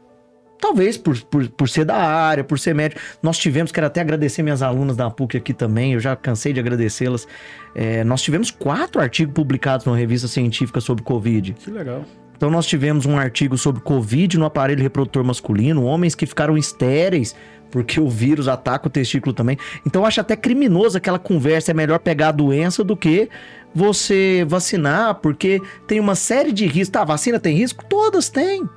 [0.61, 3.01] Talvez por, por, por ser da área, por ser médico.
[3.23, 6.61] Nós tivemos, quero até agradecer minhas alunas da PUC aqui também, eu já cansei de
[6.61, 7.27] agradecê-las.
[7.75, 11.55] É, nós tivemos quatro artigos publicados numa revista científica sobre Covid.
[11.55, 12.05] Que legal.
[12.37, 17.35] Então nós tivemos um artigo sobre Covid no aparelho reprodutor masculino, homens que ficaram estéreis
[17.71, 19.57] porque o vírus ataca o testículo também.
[19.87, 23.29] Então eu acho até criminoso aquela conversa, é melhor pegar a doença do que
[23.75, 26.89] você vacinar, porque tem uma série de riscos.
[26.89, 27.85] Tá, a vacina tem risco?
[27.89, 28.69] Todas têm.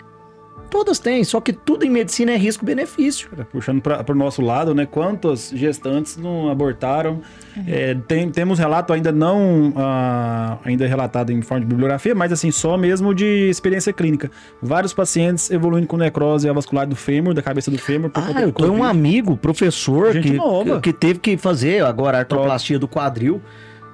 [0.74, 3.30] Todas têm, só que tudo em medicina é risco-benefício.
[3.52, 4.88] Puxando para o nosso lado, né?
[4.90, 7.22] Quantas gestantes não abortaram?
[7.68, 12.50] É, tem- temos relato ainda não ah, ainda relatado em forma de bibliografia, mas assim,
[12.50, 14.32] só mesmo de experiência clínica.
[14.60, 18.10] Vários pacientes evoluindo com necrose avascular do fêmur, da cabeça do fêmur.
[18.10, 20.82] por Ah, eu tenho um amigo, professor, Gente que, nova.
[20.82, 23.40] que teve que fazer agora a artroplastia do quadril,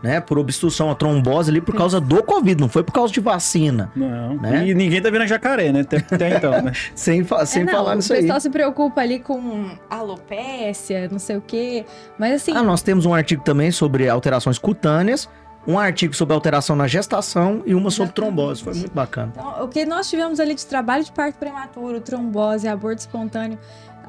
[0.01, 0.19] né?
[0.21, 3.91] Por obstrução, a trombose ali por causa do Covid, não foi por causa de vacina.
[3.95, 4.67] Não, né?
[4.67, 5.81] e ninguém tá vendo a jacaré, né?
[5.81, 6.71] Até, até então, né?
[6.95, 8.21] Sem, fa- sem É, não, falar o nisso aí.
[8.21, 11.85] pessoal se preocupa ali com alopécia, não sei o quê.
[12.17, 15.29] Mas assim, Ah, nós temos um artigo também sobre alterações cutâneas,
[15.67, 18.13] um artigo sobre alteração na gestação e uma sobre Exatamente.
[18.35, 18.63] trombose.
[18.63, 19.31] Foi muito bacana.
[19.35, 23.59] então, o que nós tivemos ali de trabalho de parto prematuro, trombose, aborto espontâneo,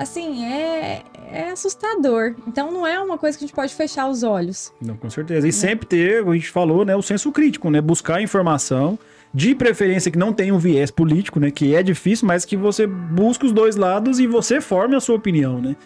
[0.02, 2.34] assim, é, é assustador.
[2.48, 4.72] Então não é uma coisa que a gente pode fechar os olhos.
[4.80, 5.46] Não, com certeza.
[5.46, 7.80] E sempre ter, a gente falou, né, o senso crítico, né?
[7.80, 8.98] Buscar informação,
[9.32, 11.50] de preferência que não tenha um viés político, né?
[11.50, 15.14] Que é difícil, mas que você busque os dois lados e você forme a sua
[15.16, 15.76] opinião, né?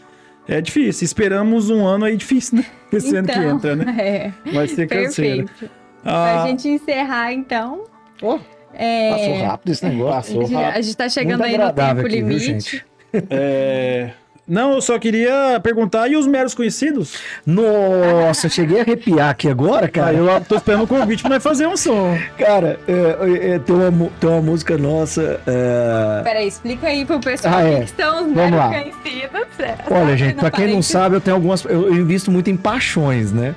[0.49, 1.05] É difícil.
[1.05, 2.65] Esperamos um ano aí difícil, né?
[2.93, 3.95] Esse ano que entra, né?
[3.99, 5.47] é, Vai ser canseiro.
[5.47, 5.71] perfeito.
[6.05, 7.85] Ah, Pra gente encerrar, então.
[8.23, 8.39] Ó,
[8.73, 10.41] é, passou rápido esse negócio.
[10.41, 12.45] a gente- a gente tá chegando Muito aí no tempo aqui, viu, limite.
[12.45, 12.85] gente?
[13.31, 14.11] É...
[14.47, 17.15] Não, eu só queria perguntar, e os meros conhecidos?
[17.47, 20.11] Nossa, eu cheguei a arrepiar aqui agora, cara.
[20.11, 22.15] Ah, eu tô esperando o convite pra nós fazer um som.
[22.37, 25.41] Cara, é, é, tem, uma, tem uma música nossa.
[25.47, 27.79] é, Peraí, explica aí pro pessoal Ah, o é.
[27.79, 28.69] que estão os Vamos meros lá.
[28.69, 29.47] conhecidos.
[29.61, 29.77] é.
[29.91, 31.65] Olha, gente, pra quem não sabe, eu tenho algumas.
[31.65, 33.55] Eu, eu invisto muito em paixões, né?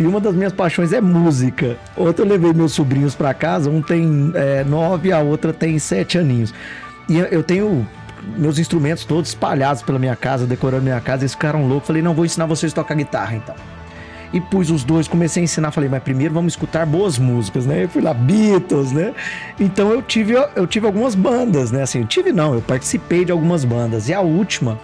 [0.00, 1.76] E uma das minhas paixões é música.
[1.96, 6.18] Outra eu levei meus sobrinhos pra casa, um tem é, nove, a outra tem sete
[6.18, 6.52] aninhos.
[7.08, 7.86] E eu tenho
[8.36, 11.86] meus instrumentos todos espalhados pela minha casa, decorando minha casa, eles ficaram loucos.
[11.86, 13.54] Falei, não, vou ensinar vocês a tocar guitarra então.
[14.32, 17.84] E pus os dois, comecei a ensinar, falei, mas primeiro vamos escutar boas músicas, né?
[17.84, 19.14] Eu fui lá, Beatles, né?
[19.60, 21.82] Então eu tive, eu tive algumas bandas, né?
[21.82, 24.08] Assim, eu tive não, eu participei de algumas bandas.
[24.08, 24.76] E a última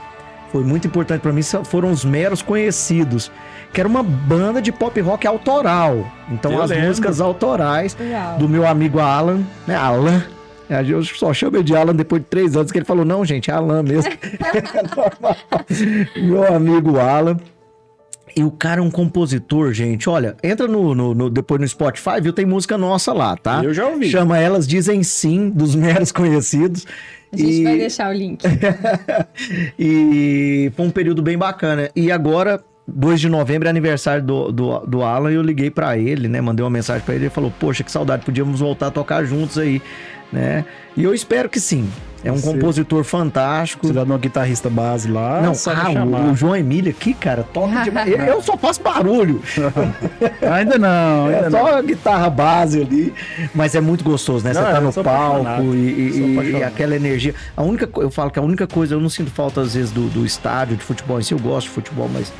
[0.52, 3.30] foi muito importante pra mim, foram os meros conhecidos,
[3.72, 6.06] que era uma banda de pop rock autoral.
[6.30, 6.86] Então Eu as lembro.
[6.86, 7.96] músicas autorais
[8.38, 9.74] do meu amigo Alan, né?
[9.74, 10.22] Alan.
[10.70, 13.24] É, Eu só chamo ele de Alan depois de três anos, que ele falou, não,
[13.24, 14.10] gente, é Alan mesmo.
[16.16, 17.36] Meu amigo Alan.
[18.36, 20.08] E o cara é um compositor, gente.
[20.08, 22.32] Olha, entra no, no- no- depois no Spotify, viu?
[22.32, 23.60] Tem música nossa lá, tá?
[23.64, 24.08] Eu já ouvi.
[24.08, 26.86] Chama Elas Dizem Sim, dos meros conhecidos.
[27.32, 28.42] A gente E- vai deixar o link.
[29.78, 31.90] e foi um período bem bacana.
[31.94, 35.98] E agora, 2 de novembro, é aniversário do, do, do Alan, e eu liguei pra
[35.98, 36.40] ele, né?
[36.40, 39.58] Mandei uma mensagem pra ele, ele falou, poxa, que saudade, podíamos voltar a tocar juntos
[39.58, 39.82] aí,
[40.32, 40.64] né?
[40.96, 41.88] E eu espero que sim.
[42.22, 42.52] É um Sim.
[42.52, 43.80] compositor fantástico.
[43.80, 45.40] Precisa de uma guitarrista base lá.
[45.40, 48.12] Não, ah, o, o João Emílio aqui, cara, toca demais.
[48.12, 49.40] Eu- Eu só faço barulho.
[50.54, 51.58] Ainda não, ainda É não.
[51.60, 53.14] só a guitarra base ali.
[53.54, 54.52] Mas é muito gostoso, né?
[54.52, 57.34] Você Não, tá eu no palco e, e- e aquela energia.
[57.56, 60.08] A única, eu falo que a única coisa, eu não sinto falta às vezes do,
[60.10, 61.32] do estádio de futebol em si.
[61.32, 62.30] Eu gosto de futebol, mas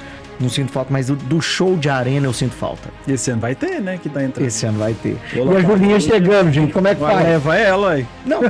[0.41, 0.91] não sinto falta.
[0.93, 2.88] Mas do, do show de arena eu sinto falta.
[3.07, 3.99] Esse ano vai ter, né?
[4.03, 4.47] Que tá entrando.
[4.47, 5.16] Esse ano vai ter.
[5.34, 6.72] Vou E a Julinha chegando, gente.
[6.72, 7.26] Como é que Vai, faz?
[7.26, 8.07] leva ela aí.
[8.26, 8.41] Não,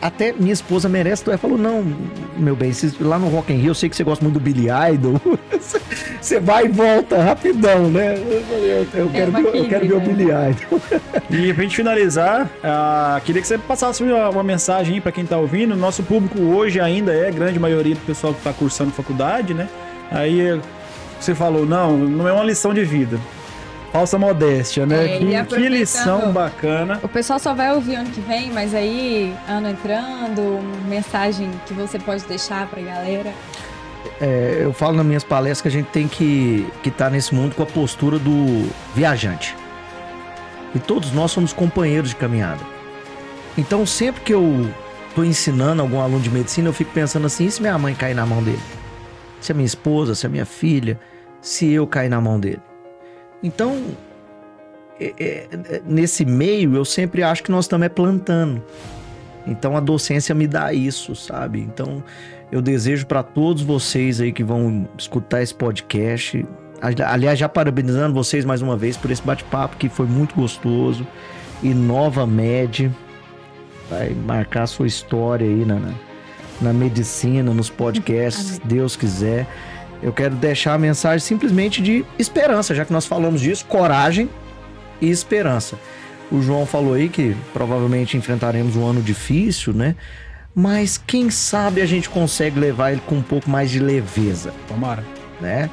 [0.00, 1.22] até minha esposa merece.
[1.26, 1.84] Ela falou: não,
[2.36, 4.66] meu bem, lá no Rock in Rio, eu sei que você gosta muito do Billy
[4.92, 5.20] Idol.
[6.20, 8.14] Você vai e volta rapidão, né?
[8.16, 10.04] Eu, falei, eu- eu quero, ver, eu quero ver o né?
[10.06, 10.80] Billy Idol.
[11.30, 15.24] E pra gente finalizar, ah, queria que você passasse uma, uma mensagem aí pra quem
[15.24, 15.74] tá ouvindo.
[15.76, 19.68] Nosso público hoje ainda é a grande maioria do pessoal que tá cursando faculdade, né?
[20.10, 20.60] Aí
[21.20, 23.18] você falou, não, não é uma lição de vida.
[23.92, 25.06] Falsa modéstia, né?
[25.06, 27.00] É, e que, que lição bacana.
[27.02, 31.98] O pessoal só vai ouvir ano que vem, mas aí, ano entrando, mensagem que você
[31.98, 33.32] pode deixar pra galera.
[34.20, 37.62] É, eu falo nas minhas palestras que a gente tem que estar nesse mundo com
[37.62, 39.56] a postura do viajante.
[40.74, 42.60] E todos nós somos companheiros de caminhada.
[43.56, 44.70] Então, sempre que eu
[45.14, 48.14] tô ensinando algum aluno de medicina, eu fico pensando assim: e se minha mãe cair
[48.14, 48.60] na mão dele?
[49.40, 50.98] Se a minha esposa, se a minha filha,
[51.40, 52.60] se eu cair na mão dele?
[53.42, 53.82] Então,
[54.98, 58.62] é- é- é- nesse meio, eu sempre acho que nós estamos é plantando.
[59.46, 61.60] Então, a docência me dá isso, sabe?
[61.60, 62.02] Então,
[62.50, 66.44] eu desejo para todos vocês aí que vão escutar esse podcast.
[66.80, 71.06] Ali- Aliás, já parabenizando vocês mais uma vez por esse bate-papo que foi muito gostoso.
[71.62, 72.90] E Nova Med
[73.88, 75.92] vai marcar sua história aí na, na,
[76.60, 79.46] na medicina, nos podcasts, se Deus quiser.
[80.02, 84.28] Eu quero deixar a mensagem simplesmente de esperança, já que nós falamos disso, coragem
[85.00, 85.76] e esperança.
[86.30, 89.94] O João falou aí que provavelmente enfrentaremos um ano difícil, né?
[90.54, 95.04] Mas quem sabe a gente consegue levar ele com um pouco mais de leveza, Tomara.
[95.40, 95.70] né?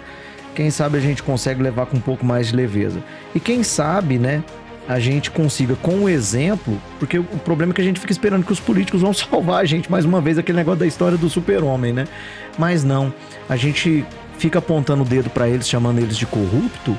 [0.53, 3.01] Quem sabe a gente consegue levar com um pouco mais de leveza.
[3.34, 4.43] E quem sabe, né,
[4.88, 8.45] a gente consiga com o exemplo, porque o problema é que a gente fica esperando
[8.45, 11.29] que os políticos vão salvar a gente mais uma vez aquele negócio da história do
[11.29, 12.05] super-homem, né?
[12.57, 13.13] Mas não,
[13.47, 14.05] a gente
[14.38, 16.97] fica apontando o dedo para eles, chamando eles de corrupto,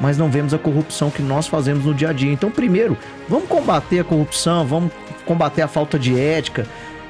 [0.00, 2.30] mas não vemos a corrupção que nós fazemos no dia a dia.
[2.30, 2.96] Então, primeiro,
[3.28, 4.92] vamos combater a corrupção, vamos
[5.24, 6.66] combater a falta de ética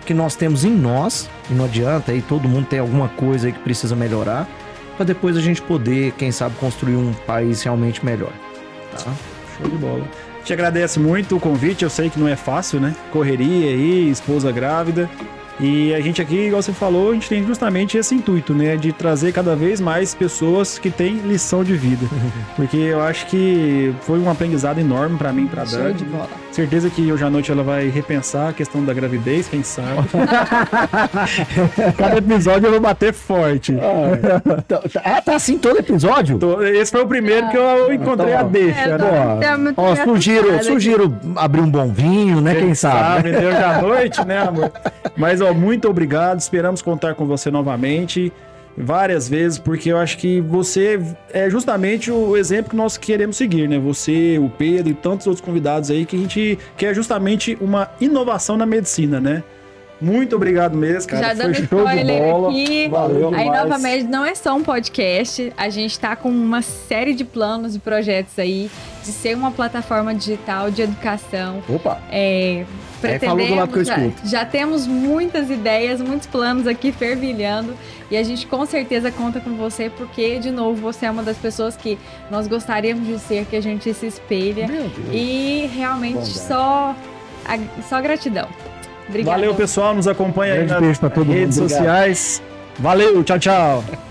[0.06, 3.52] que nós temos em nós, e não adianta, aí todo mundo tem alguma coisa aí
[3.52, 4.48] que precisa melhorar,
[4.96, 8.32] para depois a gente poder, quem sabe, construir um país realmente melhor.
[8.92, 9.12] Tá?
[9.56, 10.04] Show de bola.
[10.44, 12.94] Te agradece muito o convite, eu sei que não é fácil, né?
[13.10, 15.10] Correria aí, esposa grávida.
[15.58, 18.76] E a gente aqui, igual você falou, a gente tem justamente esse intuito, né?
[18.76, 22.06] De trazer cada vez mais pessoas que têm lição de vida.
[22.54, 25.94] Porque eu acho que foi um aprendizado enorme pra mim, pra Show Dani.
[25.94, 26.28] de bola.
[26.56, 30.08] Certeza que hoje à noite ela vai repensar a questão da gravidez, quem sabe.
[31.98, 33.76] Cada episódio eu vou bater forte.
[35.04, 36.38] Ah, tá assim todo episódio?
[36.64, 38.96] Esse foi o primeiro que eu encontrei tá a deixa, É, né?
[38.96, 42.54] tá- tá muito Ó, sugiro, engraçado sugiro abrir um bom vinho, né?
[42.54, 43.32] Quem, sabe?
[43.32, 44.72] Deu já à noite, né, amor?
[45.14, 46.40] Mas, ó, muito obrigado.
[46.40, 48.32] Esperamos contar com você novamente
[48.76, 51.00] várias vezes, porque eu acho que você
[51.32, 53.78] é justamente o exemplo que nós queremos seguir, né?
[53.78, 58.56] Você, o Pedro e tantos outros convidados aí que a gente quer justamente uma inovação
[58.56, 59.42] na medicina, né?
[60.00, 61.28] Muito obrigado mesmo, cara.
[61.28, 62.88] Já Foi dando de spoiler aqui.
[62.88, 63.46] Valeu A demais.
[63.46, 67.74] Inova Med não é só um podcast, a gente está com uma série de planos
[67.74, 68.70] e projetos aí
[69.02, 71.62] de ser uma plataforma digital de educação.
[71.68, 71.98] Opa!
[72.10, 72.64] É,
[73.02, 74.28] É, falou do lado que eu já, escuto.
[74.28, 77.74] já temos muitas ideias, muitos planos aqui fervilhando
[78.10, 81.36] e a gente com certeza conta com você porque, de novo, você é uma das
[81.36, 81.96] pessoas que
[82.30, 85.08] nós gostaríamos de ser, que a gente se espelha Meu Deus.
[85.12, 86.94] e realmente só,
[87.46, 88.48] a- só gratidão.
[89.08, 89.36] Obrigada.
[89.36, 89.94] Valeu, pessoal.
[89.94, 92.42] Nos acompanha aí nas redes sociais.
[92.78, 93.84] Valeu, tchau, tchau.